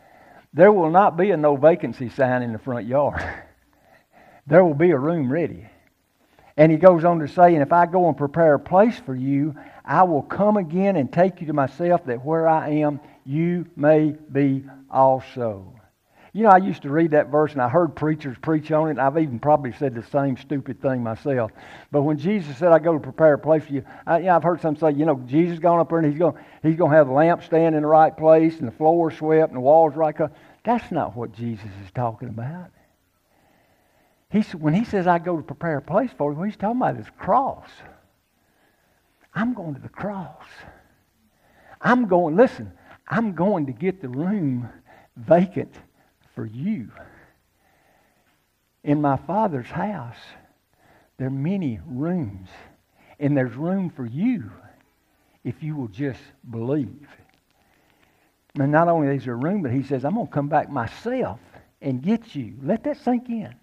there 0.52 0.72
will 0.72 0.90
not 0.90 1.16
be 1.16 1.30
a 1.30 1.36
no 1.36 1.54
vacancy 1.54 2.08
sign 2.08 2.42
in 2.42 2.52
the 2.52 2.58
front 2.58 2.88
yard. 2.88 3.22
there 4.46 4.64
will 4.64 4.74
be 4.74 4.90
a 4.90 4.98
room 4.98 5.32
ready. 5.32 5.68
And 6.56 6.70
he 6.70 6.78
goes 6.78 7.04
on 7.04 7.20
to 7.20 7.28
say, 7.28 7.54
And 7.54 7.62
if 7.62 7.72
I 7.72 7.86
go 7.86 8.08
and 8.08 8.16
prepare 8.16 8.54
a 8.54 8.60
place 8.60 8.98
for 8.98 9.14
you, 9.14 9.54
I 9.84 10.02
will 10.02 10.22
come 10.22 10.56
again 10.56 10.96
and 10.96 11.12
take 11.12 11.40
you 11.40 11.46
to 11.46 11.52
myself, 11.52 12.04
that 12.06 12.24
where 12.24 12.46
I 12.48 12.68
am, 12.70 13.00
you 13.24 13.66
may 13.76 14.14
be 14.30 14.64
also. 14.90 15.72
You 16.32 16.44
know, 16.44 16.50
I 16.50 16.58
used 16.58 16.82
to 16.82 16.90
read 16.90 17.10
that 17.10 17.28
verse 17.28 17.52
and 17.52 17.62
I 17.62 17.68
heard 17.68 17.96
preachers 17.96 18.36
preach 18.40 18.70
on 18.70 18.88
it. 18.88 18.90
And 18.92 19.00
I've 19.00 19.18
even 19.18 19.40
probably 19.40 19.72
said 19.72 19.94
the 19.94 20.02
same 20.02 20.36
stupid 20.36 20.80
thing 20.80 21.02
myself. 21.02 21.50
But 21.90 22.02
when 22.02 22.18
Jesus 22.18 22.56
said, 22.56 22.72
I 22.72 22.78
go 22.78 22.92
to 22.92 23.00
prepare 23.00 23.34
a 23.34 23.38
place 23.38 23.64
for 23.64 23.72
you, 23.72 23.84
I, 24.06 24.18
you 24.18 24.24
know, 24.26 24.36
I've 24.36 24.42
heard 24.42 24.60
some 24.60 24.76
say, 24.76 24.92
you 24.92 25.06
know, 25.06 25.20
Jesus 25.26 25.58
gone 25.58 25.80
up 25.80 25.88
there 25.88 25.98
and 25.98 26.08
he's 26.08 26.18
going, 26.18 26.36
he's 26.62 26.76
going 26.76 26.92
to 26.92 26.96
have 26.96 27.08
the 27.08 27.12
lamp 27.12 27.42
stand 27.42 27.74
in 27.74 27.82
the 27.82 27.88
right 27.88 28.16
place 28.16 28.58
and 28.58 28.68
the 28.68 28.72
floor 28.72 29.10
swept 29.10 29.48
and 29.48 29.56
the 29.56 29.60
walls 29.60 29.96
right 29.96 30.14
cut. 30.14 30.32
That's 30.62 30.92
not 30.92 31.16
what 31.16 31.32
Jesus 31.32 31.70
is 31.84 31.90
talking 31.94 32.28
about. 32.28 32.70
He, 34.30 34.40
when 34.56 34.74
he 34.74 34.84
says, 34.84 35.06
I 35.06 35.18
go 35.18 35.36
to 35.36 35.42
prepare 35.42 35.78
a 35.78 35.82
place 35.82 36.10
for 36.16 36.32
you, 36.32 36.38
what 36.38 36.48
he's 36.48 36.56
talking 36.56 36.80
about 36.80 36.96
is 36.96 37.06
cross. 37.18 37.68
I'm 39.34 39.54
going 39.54 39.74
to 39.74 39.80
the 39.80 39.88
cross. 39.88 40.46
I'm 41.80 42.06
going, 42.06 42.36
listen, 42.36 42.72
I'm 43.08 43.32
going 43.32 43.66
to 43.66 43.72
get 43.72 44.00
the 44.00 44.08
room 44.08 44.68
vacant 45.16 45.74
for 46.34 46.46
you. 46.46 46.90
In 48.84 49.00
my 49.00 49.16
Father's 49.16 49.66
house, 49.66 50.16
there 51.18 51.26
are 51.26 51.30
many 51.30 51.80
rooms, 51.86 52.48
and 53.18 53.36
there's 53.36 53.54
room 53.54 53.90
for 53.90 54.06
you 54.06 54.50
if 55.44 55.62
you 55.62 55.76
will 55.76 55.88
just 55.88 56.20
believe. 56.50 57.08
And 58.58 58.72
not 58.72 58.88
only 58.88 59.14
is 59.14 59.24
there 59.24 59.36
room, 59.36 59.62
but 59.62 59.72
he 59.72 59.82
says, 59.82 60.04
I'm 60.04 60.14
going 60.14 60.26
to 60.26 60.32
come 60.32 60.48
back 60.48 60.70
myself 60.70 61.40
and 61.82 62.02
get 62.02 62.34
you. 62.34 62.54
Let 62.62 62.84
that 62.84 62.98
sink 62.98 63.28
in. 63.28 63.54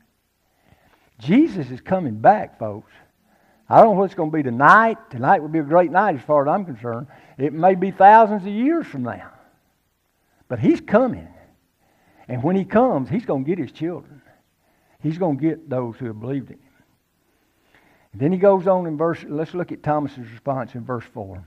Jesus 1.20 1.70
is 1.72 1.82
coming 1.82 2.16
back, 2.20 2.60
folks. 2.60 2.92
I 3.70 3.78
don't 3.78 3.96
know 3.96 4.00
what 4.00 4.06
it's 4.06 4.16
going 4.16 4.32
to 4.32 4.38
be 4.38 4.44
tonight. 4.44 4.98
Tonight 5.10 5.42
will 5.42 5.50
be 5.50 5.60
a 5.60 5.64
great 5.64 5.92
night 5.92 6.16
as 6.16 6.22
far 6.22 6.48
as 6.48 6.54
I'm 6.54 6.66
concerned. 6.66 7.08
It 7.38 7.54
may 7.54 7.76
be 7.76 7.92
thousands 7.92 8.44
of 8.44 8.50
years 8.50 8.88
from 8.88 9.04
now. 9.04 9.32
But 10.48 10.60
he's 10.60 10.80
coming. 10.80 11.28
And 12.28 12.44
when 12.44 12.56
he 12.56 12.64
comes, 12.64 13.10
he's 13.10 13.26
going 13.26 13.44
to 13.44 13.50
get 13.50 13.58
his 13.60 13.72
children. 13.72 14.22
He's 15.02 15.18
going 15.18 15.38
to 15.38 15.42
get 15.42 15.70
those 15.70 15.96
who 15.98 16.06
have 16.06 16.20
believed 16.20 16.50
in 16.50 16.58
him. 16.58 16.64
And 18.14 18.22
then 18.22 18.32
he 18.32 18.38
goes 18.38 18.68
on 18.68 18.88
in 18.88 18.98
verse, 18.98 19.24
let's 19.28 19.54
look 19.54 19.72
at 19.72 19.84
Thomas's 19.84 20.30
response 20.32 20.76
in 20.76 20.86
verse 20.86 21.06
4. 21.14 21.44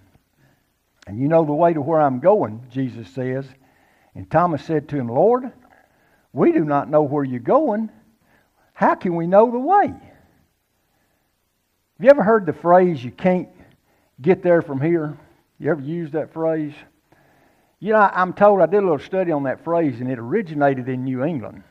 And 1.07 1.19
you 1.19 1.29
know 1.29 1.45
the 1.45 1.53
way 1.53 1.73
to 1.73 1.81
where 1.81 2.01
I'm 2.01 2.21
going, 2.21 2.67
Jesus 2.71 3.09
says. 3.11 3.47
And 4.15 4.31
Thomas 4.31 4.65
said 4.65 4.89
to 4.91 4.97
him, 4.97 5.09
Lord, 5.09 5.51
we 6.33 6.53
do 6.53 6.65
not 6.65 6.91
know 6.91 7.03
where 7.03 7.25
you're 7.25 7.41
going. 7.41 7.91
How 8.81 8.95
can 8.95 9.15
we 9.15 9.27
know 9.27 9.51
the 9.51 9.59
way? 9.59 9.89
Have 9.89 10.01
you 12.01 12.09
ever 12.09 12.23
heard 12.23 12.47
the 12.47 12.55
phrase, 12.55 13.05
you 13.05 13.11
can't 13.11 13.51
get 14.23 14.43
there 14.43 14.63
from 14.63 14.81
here? 14.81 15.19
You 15.59 15.71
ever 15.71 15.83
used 15.83 16.15
that 16.15 16.33
phrase? 16.33 16.73
You 17.79 17.93
know, 17.93 17.99
I'm 17.99 18.33
told 18.33 18.63
I 18.63 18.65
did 18.65 18.79
a 18.79 18.81
little 18.81 18.99
study 18.99 19.33
on 19.33 19.43
that 19.43 19.65
phrase, 19.65 20.01
and 20.01 20.11
it 20.11 20.19
originated 20.19 20.89
in 20.89 21.05
New 21.05 21.23
England. 21.23 21.63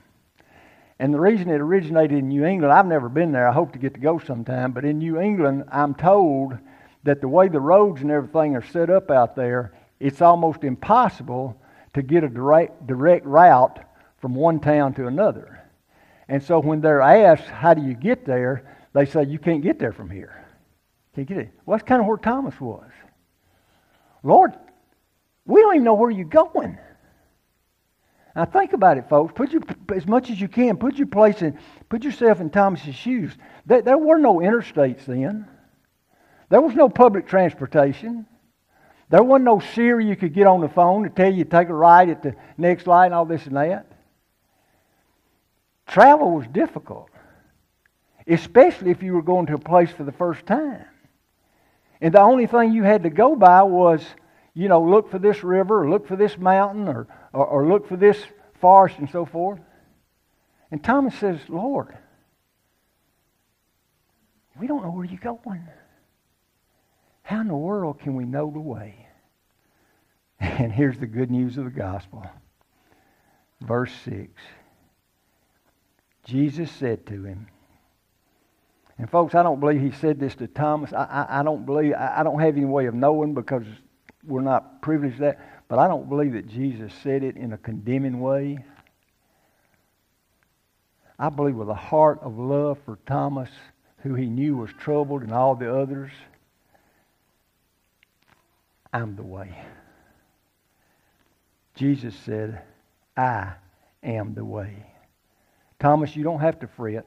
And 1.00 1.12
the 1.12 1.20
reason 1.20 1.50
it 1.50 1.60
originated 1.60 2.16
in 2.16 2.28
New 2.28 2.46
England, 2.46 2.72
I've 2.72 2.86
never 2.86 3.10
been 3.10 3.32
there. 3.32 3.48
I 3.48 3.54
hope 3.54 3.74
to 3.74 3.80
get 3.80 3.96
to 3.96 4.00
go 4.00 4.20
sometime. 4.20 4.72
But 4.72 4.86
in 4.86 5.00
New 5.00 5.20
England, 5.20 5.64
I'm 5.72 5.96
told 5.96 6.60
that 7.06 7.22
the 7.22 7.28
way 7.28 7.48
the 7.48 7.60
roads 7.60 8.02
and 8.02 8.12
everything 8.12 8.56
are 8.56 8.64
set 8.68 8.92
up 8.92 9.10
out 9.10 9.36
there, 9.36 9.74
it's 10.00 10.22
almost 10.22 10.64
impossible 10.64 11.60
to 11.96 12.04
get 12.04 12.24
a 12.24 12.30
direct, 12.30 12.86
direct 12.86 13.26
route 13.26 13.80
from 14.20 14.36
one 14.36 14.60
town 14.60 14.94
to 14.94 15.08
another. 15.08 15.59
And 16.30 16.42
so 16.42 16.60
when 16.60 16.80
they're 16.80 17.02
asked, 17.02 17.46
how 17.46 17.74
do 17.74 17.82
you 17.82 17.96
get 17.96 18.24
there? 18.24 18.78
They 18.94 19.06
say, 19.06 19.24
you 19.26 19.40
can't 19.40 19.64
get 19.64 19.80
there 19.80 19.92
from 19.92 20.12
here. 20.12 20.46
Can't 21.16 21.28
get 21.28 21.38
it. 21.38 21.50
Well, 21.66 21.78
that's 21.78 21.88
kind 21.88 22.00
of 22.00 22.08
where 22.08 22.18
Thomas 22.18 22.60
was. 22.62 22.90
Lord, 24.22 24.54
we 25.46 25.60
don't 25.62 25.76
even 25.76 25.84
know 25.84 25.96
where 25.96 26.12
you're 26.12 26.26
going. 26.26 26.78
Now 28.36 28.46
think 28.46 28.74
about 28.74 28.98
it, 28.98 29.10
folks. 29.10 29.34
Put 29.34 29.56
as 29.94 30.06
much 30.06 30.30
as 30.30 30.40
you 30.40 30.48
can. 30.48 30.78
Put 30.78 30.98
your 30.98 31.08
place 31.08 31.42
in. 31.42 31.58
Put 31.90 32.04
yourself 32.04 32.40
in 32.40 32.52
Thomas's 32.52 32.96
shoes. 32.96 33.36
There, 33.66 33.82
there 33.82 33.98
were 33.98 34.20
no 34.20 34.36
interstates 34.36 35.06
then. 35.06 35.48
There 36.50 36.62
was 36.62 36.76
no 36.76 36.90
public 36.90 37.28
transportation. 37.28 38.28
There 39.10 39.24
wasn't 39.24 39.46
no 39.46 39.60
Siri 39.60 40.06
you 40.06 40.16
could 40.16 40.36
get 40.36 40.46
on 40.46 40.62
the 40.62 40.70
phone 40.70 41.04
to 41.04 41.10
tell 41.10 41.34
you 41.34 41.44
to 41.44 41.50
take 41.50 41.70
a 41.70 41.74
ride 41.74 42.10
at 42.10 42.22
the 42.22 42.36
next 42.58 42.86
light 42.86 43.08
and 43.08 43.16
all 43.16 43.26
this 43.26 43.48
and 43.48 43.56
that. 43.56 43.88
Travel 45.90 46.36
was 46.36 46.46
difficult, 46.48 47.10
especially 48.28 48.92
if 48.92 49.02
you 49.02 49.14
were 49.14 49.24
going 49.24 49.48
to 49.48 49.56
a 49.56 49.60
place 49.60 49.90
for 49.90 50.04
the 50.04 50.12
first 50.12 50.46
time. 50.46 50.86
And 52.00 52.14
the 52.14 52.22
only 52.22 52.46
thing 52.46 52.74
you 52.74 52.84
had 52.84 53.04
to 53.04 53.10
go 53.10 53.36
by 53.36 53.64
was, 53.64 54.06
you 54.54 54.68
know, 54.68 54.84
look 54.84 55.10
for 55.10 55.18
this 55.18 55.44
river 55.44 55.84
or 55.84 55.90
look 55.90 56.08
for 56.08 56.16
this 56.16 56.38
mountain 56.38 56.88
or, 56.88 57.08
or, 57.34 57.46
or 57.46 57.68
look 57.68 57.88
for 57.88 57.98
this 57.98 58.24
forest 58.62 59.00
and 59.00 59.10
so 59.10 59.26
forth. 59.26 59.60
And 60.70 60.84
Thomas 60.84 61.16
says, 61.16 61.40
Lord, 61.50 61.98
we 64.60 64.68
don't 64.68 64.84
know 64.84 64.92
where 64.92 65.06
you're 65.06 65.18
going. 65.18 65.68
How 67.24 67.42
in 67.42 67.48
the 67.48 67.56
world 67.56 68.00
can 68.00 68.16
we 68.16 68.26
know 68.26 68.52
the 68.52 68.60
way? 68.60 69.08
And 70.40 70.72
here's 70.72 70.98
the 70.98 71.08
good 71.08 71.32
news 71.32 71.58
of 71.58 71.66
the 71.66 71.72
gospel. 71.72 72.26
Verse 73.62 73.92
6. 74.06 74.30
Jesus 76.30 76.72
said 76.72 77.08
to 77.08 77.24
him, 77.24 77.48
and 79.00 79.10
folks, 79.10 79.34
I 79.34 79.42
don't 79.42 79.60
believe 79.60 79.82
he 79.82 79.92
said 79.92 80.20
this 80.20 80.36
to 80.36 80.48
Thomas. 80.48 80.94
I, 80.94 81.04
I, 81.06 81.40
I 81.40 81.44
don't 81.44 81.66
believe, 81.66 81.94
I, 81.94 82.20
I, 82.20 82.24
don't 82.24 82.40
have 82.40 82.56
any 82.56 82.66
way 82.66 82.86
of 82.86 82.94
knowing 82.94 83.34
because 83.34 83.64
we're 84.28 84.42
not 84.42 84.82
privileged 84.82 85.20
that, 85.20 85.64
but 85.68 85.80
I 85.80 85.88
don't 85.88 86.08
believe 86.08 86.34
that 86.34 86.48
Jesus 86.48 86.94
said 87.02 87.24
it 87.24 87.36
in 87.36 87.54
a 87.54 87.58
condemning 87.58 88.20
way. 88.20 88.60
I 91.18 91.30
believe 91.30 91.56
with 91.56 91.70
a 91.70 91.74
heart 91.74 92.20
of 92.22 92.38
love 92.38 92.78
for 92.86 93.00
Thomas, 93.08 93.50
who 94.04 94.14
he 94.14 94.28
knew 94.28 94.58
was 94.58 94.70
troubled, 94.78 95.24
and 95.24 95.32
all 95.32 95.56
the 95.56 95.74
others. 95.74 96.12
I'm 98.94 99.16
the 99.16 99.24
way. 99.24 99.56
Jesus 101.74 102.16
said, 102.24 102.62
I 103.18 103.54
am 104.04 104.36
the 104.36 104.46
way. 104.46 104.89
Thomas, 105.80 106.16
you 106.16 106.24
don't 106.24 106.42
have 106.42 106.60
to 106.60 106.68
fret. 106.68 107.06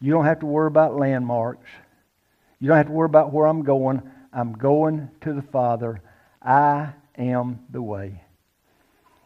You 0.00 0.12
don't 0.12 0.24
have 0.24 0.40
to 0.40 0.46
worry 0.46 0.68
about 0.68 0.96
landmarks. 0.96 1.68
You 2.58 2.68
don't 2.68 2.76
have 2.76 2.86
to 2.86 2.92
worry 2.92 3.06
about 3.06 3.32
where 3.32 3.46
I'm 3.46 3.62
going. 3.62 4.02
I'm 4.32 4.52
going 4.52 5.10
to 5.22 5.32
the 5.32 5.42
Father. 5.42 6.00
I 6.42 6.92
am 7.16 7.60
the 7.70 7.82
way. 7.82 8.22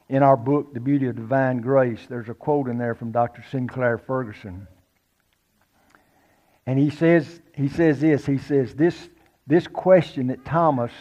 In 0.08 0.22
our 0.22 0.36
book, 0.36 0.74
The 0.74 0.80
Beauty 0.80 1.06
of 1.06 1.16
Divine 1.16 1.60
Grace, 1.60 2.00
there's 2.08 2.28
a 2.28 2.34
quote 2.34 2.68
in 2.68 2.76
there 2.76 2.94
from 2.94 3.12
Dr. 3.12 3.44
Sinclair 3.50 3.98
Ferguson. 3.98 4.66
And 6.66 6.78
he 6.78 6.90
says, 6.90 7.40
he 7.54 7.68
says 7.68 8.00
this, 8.00 8.26
he 8.26 8.38
says, 8.38 8.74
this, 8.74 9.08
this 9.46 9.66
question 9.66 10.28
that 10.28 10.44
Thomas 10.44 10.92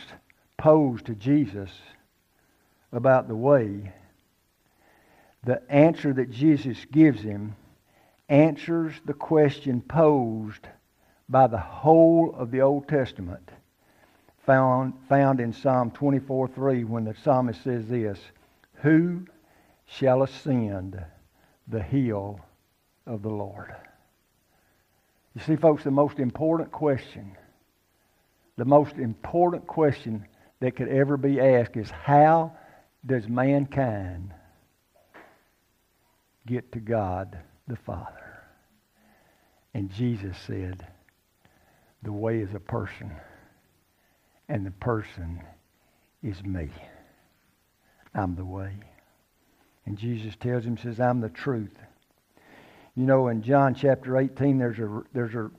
posed 0.58 1.06
to 1.08 1.16
Jesus 1.16 1.70
about 2.92 3.28
the 3.28 3.36
way, 3.36 3.92
the 5.44 5.62
answer 5.72 6.14
that 6.14 6.32
Jesus 6.32 6.78
gives 6.92 7.22
him 7.22 7.56
answers 8.30 8.94
the 9.06 9.14
question 9.14 9.82
posed 9.82 10.68
by 11.28 11.48
the 11.48 11.58
whole 11.58 12.34
of 12.38 12.52
the 12.52 12.62
Old 12.62 12.88
Testament 12.88 13.50
found, 14.46 14.94
found 15.10 15.40
in 15.40 15.54
Psalm 15.54 15.92
24 15.92 16.48
3 16.50 16.84
when 16.84 17.06
the 17.06 17.16
psalmist 17.24 17.64
says 17.64 17.88
this 17.88 18.20
Who 18.76 19.26
shall 19.86 20.24
ascend 20.24 21.04
the 21.68 21.82
hill 21.82 22.40
of 23.06 23.22
the 23.22 23.30
Lord? 23.30 23.74
You 25.36 25.42
see, 25.42 25.56
folks, 25.56 25.84
the 25.84 25.92
most 25.92 26.20
important 26.20 26.72
question, 26.72 27.38
the 28.58 28.66
most 28.66 28.98
important 28.98 29.66
question 29.66 30.26
that 30.60 30.76
could 30.76 30.90
ever 30.90 31.18
be 31.18 31.40
asked 31.40 31.78
is 31.78 31.90
how 31.90 32.54
does 33.06 33.28
mankind 33.28 34.34
get 36.46 36.72
to 36.74 36.80
God 36.80 37.38
the 37.68 37.76
Father? 37.76 38.44
And 39.74 39.90
Jesus 39.92 40.38
said, 40.46 40.86
the 42.04 42.12
way 42.12 42.40
is 42.40 42.54
a 42.54 42.60
person, 42.60 43.12
and 44.50 44.66
the 44.66 44.72
person 44.72 45.42
is 46.24 46.44
me. 46.44 46.70
I'm 48.14 48.36
the 48.36 48.46
way. 48.46 48.74
And 49.86 49.98
Jesus 49.98 50.36
tells 50.36 50.66
him, 50.66 50.78
says, 50.78 51.00
I'm 51.00 51.22
the 51.22 51.30
truth. 51.30 51.78
You 52.96 53.06
know, 53.06 53.30
in 53.30 53.42
John 53.42 53.74
chapter 53.74 54.18
18, 54.18 54.58
there's 54.58 54.80
a, 54.80 55.04
there's 55.14 55.36
a 55.36 55.50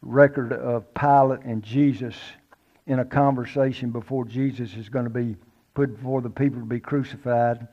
record 0.00 0.52
of 0.52 0.92
Pilate 0.94 1.42
and 1.42 1.62
Jesus 1.62 2.14
in 2.86 3.00
a 3.00 3.04
conversation 3.04 3.90
before 3.90 4.24
Jesus 4.24 4.74
is 4.74 4.88
going 4.88 5.04
to 5.04 5.10
be 5.10 5.36
put 5.74 5.96
before 5.96 6.20
the 6.20 6.30
people 6.30 6.60
to 6.60 6.66
be 6.66 6.80
crucified. 6.80 7.66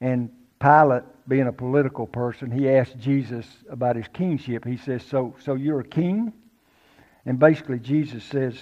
And 0.00 0.30
Pilate, 0.62 1.02
being 1.26 1.48
a 1.48 1.52
political 1.52 2.06
person, 2.06 2.48
he 2.52 2.70
asked 2.70 2.96
Jesus 2.96 3.46
about 3.68 3.96
his 3.96 4.06
kingship. 4.12 4.64
He 4.64 4.76
says, 4.76 5.02
So, 5.02 5.34
so 5.44 5.54
you're 5.54 5.80
a 5.80 5.84
king? 5.84 6.32
And 7.26 7.36
basically, 7.36 7.80
Jesus 7.80 8.22
says, 8.22 8.54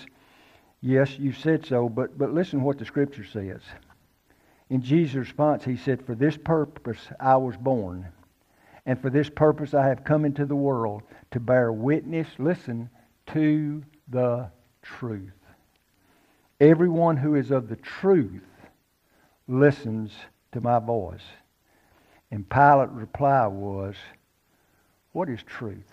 Yes, 0.81 1.19
you 1.19 1.33
said 1.33 1.67
so, 1.67 1.91
but, 1.91 2.17
but 2.17 2.33
listen 2.33 2.63
what 2.63 2.79
the 2.79 2.87
scripture 2.87 3.25
says. 3.25 3.61
In 4.71 4.81
Jesus' 4.81 5.15
response, 5.15 5.63
he 5.63 5.77
said, 5.77 6.07
For 6.07 6.15
this 6.15 6.39
purpose 6.39 7.09
I 7.21 7.37
was 7.37 7.57
born, 7.59 8.09
and 8.87 8.99
for 8.99 9.11
this 9.11 9.29
purpose 9.29 9.75
I 9.75 9.87
have 9.87 10.03
come 10.03 10.25
into 10.25 10.47
the 10.47 10.57
world 10.57 11.03
to 11.33 11.41
bear 11.41 11.71
witness, 11.71 12.29
listen, 12.39 12.89
to 13.35 13.83
the 14.09 14.51
truth. 14.81 15.33
Everyone 16.61 17.19
who 17.19 17.35
is 17.35 17.51
of 17.51 17.69
the 17.69 17.77
truth 17.77 18.43
listens 19.47 20.13
to 20.53 20.63
my 20.63 20.79
voice. 20.79 21.25
And 22.31 22.49
Pilate's 22.49 22.93
reply 22.93 23.47
was, 23.47 23.95
What 25.13 25.29
is 25.29 25.43
truth? 25.43 25.93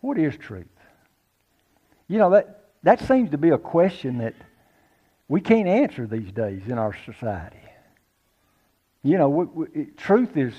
What 0.00 0.18
is 0.18 0.36
truth? 0.36 0.66
You 2.08 2.18
know, 2.18 2.30
that, 2.30 2.64
that 2.82 3.00
seems 3.06 3.30
to 3.30 3.38
be 3.38 3.50
a 3.50 3.58
question 3.58 4.18
that 4.18 4.34
we 5.28 5.40
can't 5.40 5.68
answer 5.68 6.06
these 6.06 6.32
days 6.32 6.62
in 6.66 6.78
our 6.78 6.96
society. 7.04 7.56
You 9.02 9.18
know, 9.18 9.28
we, 9.28 9.44
we, 9.44 9.84
truth 9.96 10.36
is, 10.36 10.54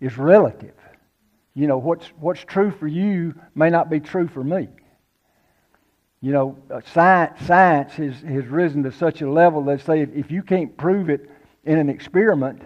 is 0.00 0.18
relative. 0.18 0.74
You 1.54 1.66
know, 1.66 1.78
what's, 1.78 2.06
what's 2.18 2.44
true 2.44 2.70
for 2.70 2.86
you 2.86 3.34
may 3.54 3.70
not 3.70 3.90
be 3.90 4.00
true 4.00 4.28
for 4.28 4.42
me. 4.42 4.68
You 6.20 6.32
know, 6.32 6.58
uh, 6.70 6.80
science, 6.92 7.46
science 7.46 7.92
has, 7.92 8.20
has 8.22 8.46
risen 8.46 8.82
to 8.82 8.92
such 8.92 9.22
a 9.22 9.30
level 9.30 9.62
that 9.64 9.82
say 9.82 10.00
if, 10.00 10.10
if 10.14 10.30
you 10.30 10.42
can't 10.42 10.76
prove 10.76 11.10
it 11.10 11.30
in 11.64 11.78
an 11.78 11.88
experiment, 11.88 12.62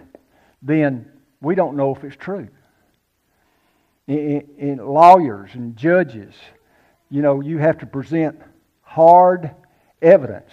then 0.63 1.11
we 1.41 1.53
don't 1.53 1.75
know 1.75 1.93
if 1.93 2.03
it's 2.03 2.15
true. 2.15 2.47
In, 4.07 4.47
in 4.57 4.77
lawyers 4.77 5.51
and 5.53 5.75
judges, 5.77 6.33
you 7.09 7.21
know, 7.21 7.41
you 7.41 7.59
have 7.59 7.77
to 7.79 7.85
present 7.85 8.41
hard 8.81 9.51
evidence 10.01 10.51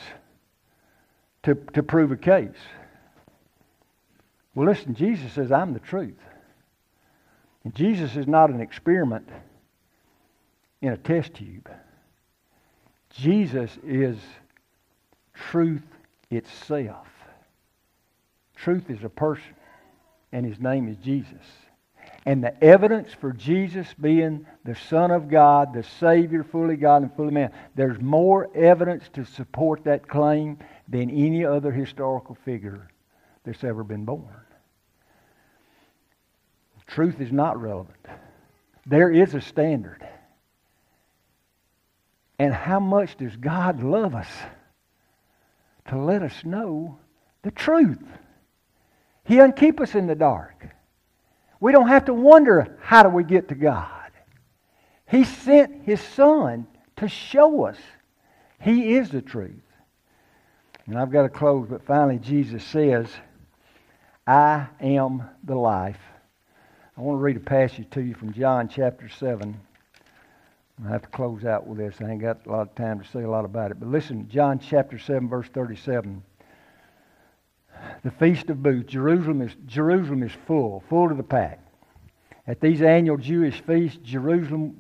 to, 1.45 1.55
to 1.73 1.83
prove 1.83 2.13
a 2.13 2.17
case. 2.17 2.51
Well, 4.55 4.67
listen, 4.67 4.95
Jesus 4.95 5.33
says, 5.33 5.51
I'm 5.53 5.73
the 5.73 5.81
truth. 5.81 6.19
And 7.65 7.75
Jesus 7.75 8.17
is 8.17 8.27
not 8.27 8.51
an 8.51 8.61
experiment 8.61 9.29
in 10.81 10.93
a 10.93 10.97
test 10.97 11.35
tube. 11.35 11.71
Jesus 13.11 13.71
is 13.85 14.17
truth 15.35 15.83
itself. 16.31 17.07
Truth 18.57 18.91
is 18.91 19.05
a 19.05 19.09
person, 19.09 19.55
and 20.33 20.47
his 20.47 20.61
name 20.61 20.89
is 20.89 20.97
Jesus. 20.99 21.43
And 22.27 22.45
the 22.45 22.63
evidence 22.63 23.13
for 23.13 23.33
Jesus 23.33 23.87
being 23.99 24.47
the 24.65 24.75
Son 24.75 25.11
of 25.11 25.29
God, 25.29 25.73
the 25.73 25.83
Savior, 25.83 26.45
fully 26.45 26.77
God 26.77 27.03
and 27.03 27.15
fully 27.15 27.33
man, 27.33 27.53
there's 27.75 28.01
more 28.01 28.51
evidence 28.55 29.09
to 29.15 29.25
support 29.25 29.85
that 29.85 30.09
claim 30.09 30.59
than 30.89 31.11
any 31.11 31.45
other 31.45 31.73
historical 31.73 32.37
figure 32.45 32.89
that's 33.45 33.65
ever 33.65 33.83
been 33.83 34.05
born. 34.05 34.29
Truth 36.91 37.21
is 37.21 37.31
not 37.31 37.61
relevant. 37.61 38.05
There 38.85 39.13
is 39.13 39.35
a 39.35 39.41
standard. 39.41 40.05
And 42.39 42.53
how 42.53 42.81
much 42.81 43.17
does 43.17 43.37
God 43.37 43.83
love 43.83 44.15
us 44.15 44.29
to 45.89 45.99
let 45.99 46.23
us 46.23 46.45
know 46.45 46.99
the 47.43 47.53
truth? 47.53 48.03
He 49.31 49.37
doesn't 49.37 49.55
keep 49.55 49.81
us 49.81 49.95
in 49.95 50.09
the 50.09 50.17
dark. 50.17 50.67
We 51.61 51.71
don't 51.71 51.87
have 51.87 52.07
to 52.07 52.13
wonder 52.13 52.77
how 52.81 53.05
do 53.05 53.11
we 53.11 53.23
get 53.23 53.47
to 53.51 53.55
God. 53.55 54.11
He 55.09 55.23
sent 55.23 55.85
His 55.85 56.01
Son 56.01 56.67
to 56.97 57.07
show 57.07 57.65
us 57.67 57.77
He 58.61 58.97
is 58.97 59.11
the 59.11 59.23
truth. 59.23 59.63
And 60.87 60.99
I've 60.99 61.13
got 61.13 61.23
to 61.23 61.29
close, 61.29 61.69
but 61.71 61.87
finally 61.87 62.19
Jesus 62.19 62.65
says, 62.65 63.07
I 64.27 64.67
am 64.81 65.23
the 65.45 65.55
life. 65.55 66.01
I 66.99 67.01
want 67.01 67.21
to 67.21 67.23
read 67.23 67.37
a 67.37 67.39
passage 67.39 67.89
to 67.91 68.01
you 68.01 68.15
from 68.15 68.33
John 68.33 68.69
chapter 68.69 69.09
7. 69.09 69.61
I 70.85 70.89
have 70.89 71.03
to 71.03 71.09
close 71.09 71.45
out 71.45 71.69
with 71.69 71.79
this. 71.79 71.95
I 72.01 72.11
ain't 72.11 72.21
got 72.21 72.45
a 72.47 72.51
lot 72.51 72.63
of 72.63 72.75
time 72.75 72.99
to 72.99 73.07
say 73.07 73.23
a 73.23 73.31
lot 73.31 73.45
about 73.45 73.71
it. 73.71 73.79
But 73.79 73.91
listen, 73.91 74.29
John 74.29 74.59
chapter 74.59 74.99
7, 74.99 75.29
verse 75.29 75.47
37. 75.55 76.21
The 78.03 78.11
Feast 78.11 78.51
of 78.51 78.63
Booths. 78.63 78.91
Jerusalem 78.91 79.43
is, 79.43 79.55
Jerusalem 79.67 80.23
is 80.23 80.33
full, 80.47 80.83
full 80.89 81.09
to 81.09 81.15
the 81.15 81.23
pack. 81.23 81.61
At 82.47 82.61
these 82.61 82.83
annual 82.83 83.17
Jewish 83.17 83.61
feasts, 83.61 83.99
Jerusalem, 84.03 84.77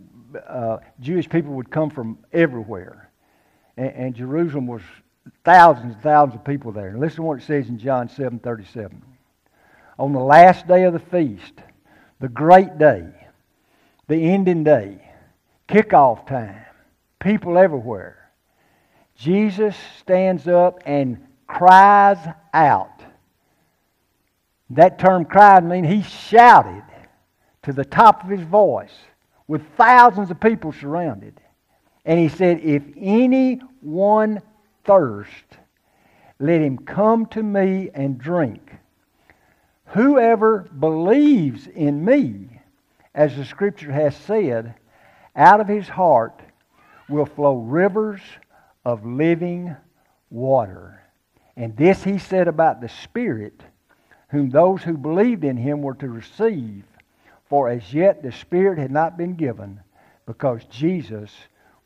uh, 0.48 0.78
Jewish 1.00 1.28
people 1.28 1.54
would 1.54 1.70
come 1.70 1.90
from 1.90 2.18
everywhere. 2.32 3.10
And, 3.76 3.90
and 3.90 4.14
Jerusalem 4.14 4.66
was 4.66 4.82
thousands 5.44 5.94
and 5.94 6.02
thousands 6.02 6.36
of 6.36 6.44
people 6.44 6.72
there. 6.72 6.88
And 6.88 7.00
listen 7.00 7.16
to 7.16 7.22
what 7.22 7.38
it 7.38 7.44
says 7.44 7.68
in 7.68 7.78
John 7.78 8.08
7, 8.08 8.38
37. 8.38 9.02
On 9.98 10.12
the 10.12 10.20
last 10.20 10.66
day 10.66 10.84
of 10.84 10.92
the 10.92 10.98
feast, 10.98 11.54
the 12.20 12.28
great 12.28 12.78
day, 12.78 13.06
the 14.08 14.16
ending 14.16 14.64
day, 14.64 15.10
kickoff 15.68 16.26
time, 16.26 16.64
people 17.20 17.56
everywhere. 17.56 18.30
Jesus 19.14 19.76
stands 19.98 20.48
up 20.48 20.82
and 20.86 21.26
cries 21.54 22.18
out. 22.54 23.02
That 24.70 24.98
term 24.98 25.24
cried 25.24 25.64
means 25.64 25.88
he 25.88 26.02
shouted 26.02 26.84
to 27.62 27.72
the 27.72 27.84
top 27.84 28.24
of 28.24 28.30
his 28.30 28.42
voice 28.42 28.94
with 29.46 29.62
thousands 29.76 30.30
of 30.30 30.40
people 30.40 30.72
surrounded. 30.72 31.40
And 32.04 32.18
he 32.18 32.28
said, 32.28 32.60
If 32.60 32.82
anyone 32.96 34.40
thirst, 34.84 35.58
let 36.38 36.60
him 36.60 36.78
come 36.78 37.26
to 37.26 37.42
me 37.42 37.90
and 37.92 38.16
drink. 38.16 38.72
Whoever 39.86 40.68
believes 40.78 41.66
in 41.66 42.04
me, 42.04 42.60
as 43.14 43.36
the 43.36 43.44
scripture 43.44 43.92
has 43.92 44.16
said, 44.16 44.74
out 45.34 45.60
of 45.60 45.66
his 45.66 45.88
heart 45.88 46.40
will 47.08 47.26
flow 47.26 47.56
rivers 47.56 48.20
of 48.84 49.04
living 49.04 49.76
water. 50.30 50.99
And 51.56 51.76
this 51.76 52.02
he 52.04 52.18
said 52.18 52.48
about 52.48 52.80
the 52.80 52.88
Spirit, 52.88 53.62
whom 54.28 54.50
those 54.50 54.82
who 54.82 54.96
believed 54.96 55.44
in 55.44 55.56
him 55.56 55.82
were 55.82 55.94
to 55.94 56.08
receive. 56.08 56.84
For 57.48 57.68
as 57.68 57.92
yet 57.92 58.22
the 58.22 58.32
Spirit 58.32 58.78
had 58.78 58.90
not 58.90 59.18
been 59.18 59.34
given, 59.34 59.80
because 60.26 60.64
Jesus 60.66 61.32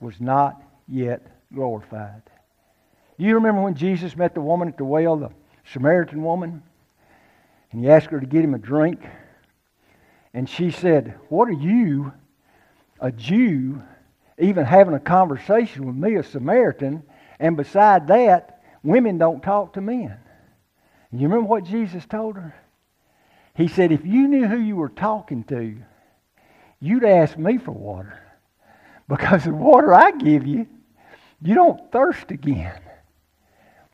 was 0.00 0.20
not 0.20 0.62
yet 0.86 1.26
glorified. 1.52 2.22
You 3.16 3.34
remember 3.36 3.62
when 3.62 3.74
Jesus 3.74 4.16
met 4.16 4.34
the 4.34 4.40
woman 4.40 4.68
at 4.68 4.76
the 4.76 4.84
well, 4.84 5.16
the 5.16 5.30
Samaritan 5.64 6.22
woman? 6.22 6.62
and 7.74 7.82
he 7.82 7.90
asked 7.90 8.06
her 8.06 8.20
to 8.20 8.26
get 8.26 8.44
him 8.44 8.54
a 8.54 8.58
drink. 8.58 9.04
And 10.32 10.48
she 10.48 10.70
said, 10.70 11.18
What 11.28 11.48
are 11.48 11.52
you, 11.52 12.12
a 13.00 13.10
Jew, 13.10 13.82
even 14.38 14.64
having 14.64 14.94
a 14.94 15.00
conversation 15.00 15.84
with 15.84 15.96
me, 15.96 16.14
a 16.14 16.22
Samaritan? 16.22 17.02
And 17.40 17.56
beside 17.56 18.06
that, 18.06 18.53
women 18.84 19.18
don't 19.18 19.42
talk 19.42 19.72
to 19.72 19.80
men. 19.80 20.16
You 21.10 21.28
remember 21.28 21.46
what 21.46 21.64
Jesus 21.64 22.04
told 22.06 22.36
her? 22.36 22.54
He 23.54 23.68
said, 23.68 23.92
If 23.92 24.04
you 24.04 24.28
knew 24.28 24.46
who 24.46 24.58
you 24.58 24.76
were 24.76 24.88
talking 24.88 25.44
to, 25.44 25.76
you'd 26.80 27.04
ask 27.04 27.36
me 27.38 27.58
for 27.58 27.72
water. 27.72 28.20
Because 29.06 29.44
the 29.44 29.52
water 29.52 29.92
I 29.92 30.12
give 30.12 30.46
you, 30.46 30.66
you 31.42 31.54
don't 31.54 31.92
thirst 31.92 32.30
again. 32.30 32.80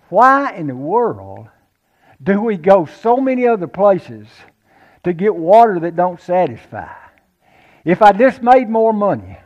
Why 0.09 0.53
in 0.53 0.69
the 0.69 0.77
world 0.77 1.49
do 2.23 2.41
we 2.41 2.57
go 2.57 2.87
so 2.87 3.17
many 3.17 3.45
other 3.45 3.67
places 3.67 4.29
to 5.03 5.13
get 5.13 5.35
water 5.35 5.81
that 5.81 5.97
don't 5.97 6.21
satisfy? 6.21 6.93
If 7.85 8.03
I 8.03 8.13
just 8.13 8.41
made 8.41 8.69
more 8.69 8.93
money, 8.93 9.37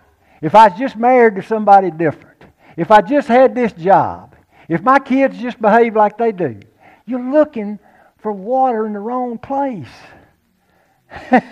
if 0.42 0.54
I 0.54 0.68
was 0.68 0.78
just 0.78 0.96
married 0.96 1.36
to 1.36 1.42
somebody 1.42 1.90
different, 1.90 2.44
if 2.76 2.90
I 2.90 3.00
just 3.00 3.26
had 3.26 3.54
this 3.54 3.72
job, 3.72 4.33
if 4.68 4.82
my 4.82 4.98
kids 4.98 5.38
just 5.38 5.60
behave 5.60 5.96
like 5.96 6.18
they 6.18 6.32
do, 6.32 6.60
you're 7.06 7.32
looking 7.32 7.78
for 8.18 8.32
water 8.32 8.86
in 8.86 8.92
the 8.92 8.98
wrong 8.98 9.38
place. 9.38 9.88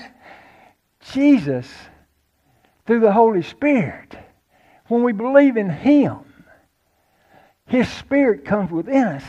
Jesus, 1.12 1.68
through 2.86 3.00
the 3.00 3.12
Holy 3.12 3.42
Spirit, 3.42 4.16
when 4.88 5.02
we 5.02 5.12
believe 5.12 5.56
in 5.56 5.68
Him, 5.68 6.20
His 7.66 7.88
Spirit 7.88 8.44
comes 8.44 8.70
within 8.70 9.04
us 9.04 9.24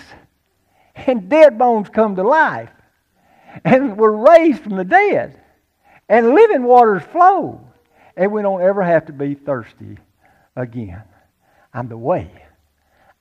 and 0.96 1.30
dead 1.30 1.58
bones 1.58 1.90
come 1.90 2.16
to 2.16 2.24
life 2.24 2.70
and 3.64 3.98
we're 3.98 4.12
raised 4.12 4.64
from 4.64 4.76
the 4.76 4.84
dead 4.84 5.40
and 6.10 6.34
living 6.34 6.64
waters 6.64 7.04
flow 7.04 7.62
and 8.16 8.32
we 8.32 8.42
don't 8.42 8.62
ever 8.62 8.82
have 8.84 9.06
to 9.06 9.14
be 9.14 9.34
thirsty 9.34 9.98
again 10.56 11.02
i'm 11.74 11.88
the 11.88 11.98
way 11.98 12.43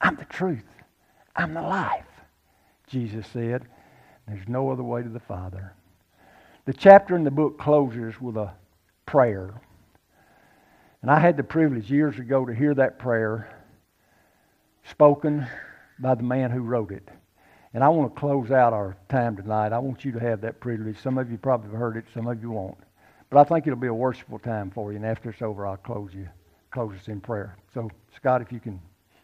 i'm 0.02 0.16
the 0.16 0.24
truth 0.26 0.64
i'm 1.36 1.54
the 1.54 1.62
life 1.62 2.06
jesus 2.86 3.26
said 3.32 3.64
there's 4.26 4.48
no 4.48 4.70
other 4.70 4.82
way 4.82 5.02
to 5.02 5.08
the 5.08 5.20
father 5.20 5.72
the 6.64 6.72
chapter 6.72 7.16
in 7.16 7.24
the 7.24 7.30
book 7.30 7.58
closes 7.58 8.20
with 8.20 8.36
a 8.36 8.52
prayer 9.06 9.60
and 11.00 11.10
i 11.10 11.18
had 11.18 11.36
the 11.36 11.42
privilege 11.42 11.90
years 11.90 12.18
ago 12.18 12.44
to 12.44 12.54
hear 12.54 12.74
that 12.74 12.98
prayer 12.98 13.58
spoken 14.84 15.46
by 15.98 16.14
the 16.14 16.22
man 16.22 16.50
who 16.50 16.60
wrote 16.60 16.90
it 16.90 17.08
and 17.74 17.82
I 17.82 17.88
want 17.88 18.14
to 18.14 18.20
close 18.20 18.50
out 18.50 18.72
our 18.72 18.96
time 19.08 19.36
tonight. 19.36 19.72
I 19.72 19.78
want 19.78 20.04
you 20.04 20.12
to 20.12 20.18
have 20.18 20.42
that 20.42 20.60
privilege. 20.60 20.98
Some 20.98 21.16
of 21.16 21.30
you 21.30 21.38
probably 21.38 21.70
have 21.70 21.78
heard 21.78 21.96
it, 21.96 22.04
some 22.12 22.26
of 22.26 22.42
you 22.42 22.50
won't. 22.50 22.76
But 23.30 23.40
I 23.40 23.44
think 23.44 23.66
it'll 23.66 23.78
be 23.78 23.86
a 23.86 23.94
worshipful 23.94 24.40
time 24.40 24.70
for 24.70 24.92
you. 24.92 24.96
And 24.96 25.06
after 25.06 25.30
it's 25.30 25.40
over, 25.40 25.66
I'll 25.66 25.78
close 25.78 26.12
you, 26.12 26.28
close 26.70 26.94
us 26.94 27.08
in 27.08 27.20
prayer. 27.20 27.56
So, 27.72 27.90
Scott, 28.14 28.42
if 28.42 28.52
you 28.52 28.60
can 28.60 28.78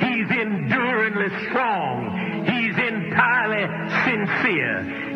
He's 0.00 0.30
enduringly 0.30 1.28
strong. 1.48 2.44
He's 2.46 2.76
entirely 2.76 3.66
sincere. 4.04 5.15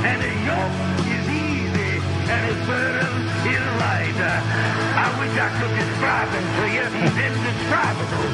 And 0.00 0.18
his 0.22 0.38
yoke 0.48 0.76
is 1.12 1.26
easy. 1.28 1.92
And 2.30 2.42
his 2.48 2.60
burden 2.64 3.12
is 3.52 3.64
light. 3.80 4.16
I 4.16 5.06
wish 5.20 5.34
I 5.36 5.48
could 5.60 5.74
describe 5.76 6.30
him 6.32 6.46
to 6.56 6.64
you. 6.72 6.84
He's 7.00 7.16
indescribable. 7.20 8.28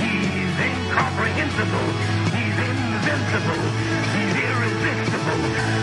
He's 0.00 0.56
incomprehensible. 0.56 1.88
He's 2.32 2.56
invincible. 2.56 3.64
He's 4.14 4.34
irresistible. 4.40 5.40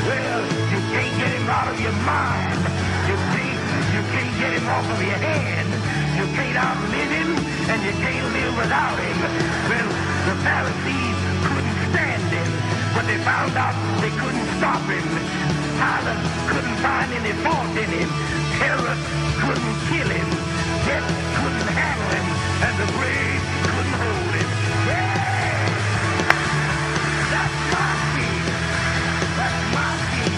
Well, 0.09 0.41
you 0.73 0.80
can't 0.93 1.13
get 1.21 1.32
him 1.36 1.45
out 1.49 1.67
of 1.69 1.77
your 1.77 1.97
mind. 2.05 2.61
You 3.09 3.17
can't, 3.34 3.61
you 3.93 4.01
can't 4.09 4.34
get 4.38 4.51
him 4.57 4.65
off 4.69 4.88
of 4.89 4.99
your 5.01 5.21
hand. 5.21 5.69
You 6.17 6.25
can't 6.36 6.57
outlive 6.57 7.11
him, 7.15 7.30
and 7.69 7.80
you 7.86 7.93
can't 8.01 8.27
live 8.34 8.53
without 8.57 8.97
him. 8.97 9.17
Well, 9.69 9.89
the 10.27 10.36
Pharisees 10.43 11.18
they 13.10 13.18
found 13.26 13.57
out 13.57 13.74
they 14.01 14.12
couldn't 14.12 14.45
stop 14.62 14.86
him. 14.86 15.01
Pilate 15.82 16.22
couldn't 16.45 16.78
find 16.78 17.12
any 17.12 17.34
fault 17.41 17.74
in 17.74 17.89
him. 17.89 18.10
Herod 18.62 18.99
couldn't 19.41 19.78
kill 19.89 20.10
him. 20.14 20.30
Death 20.86 21.10
couldn't 21.41 21.70
handle 21.74 22.10
him, 22.14 22.26
and 22.66 22.74
the 22.78 22.86
grave 22.93 23.41
couldn't 23.66 23.97
hold 23.97 24.34
him. 24.38 24.49
Yeah! 24.86 25.74
That's 27.34 27.57
my 27.74 27.89
king. 28.14 28.43
That's 29.39 29.60
my 29.74 29.89
king. 30.14 30.38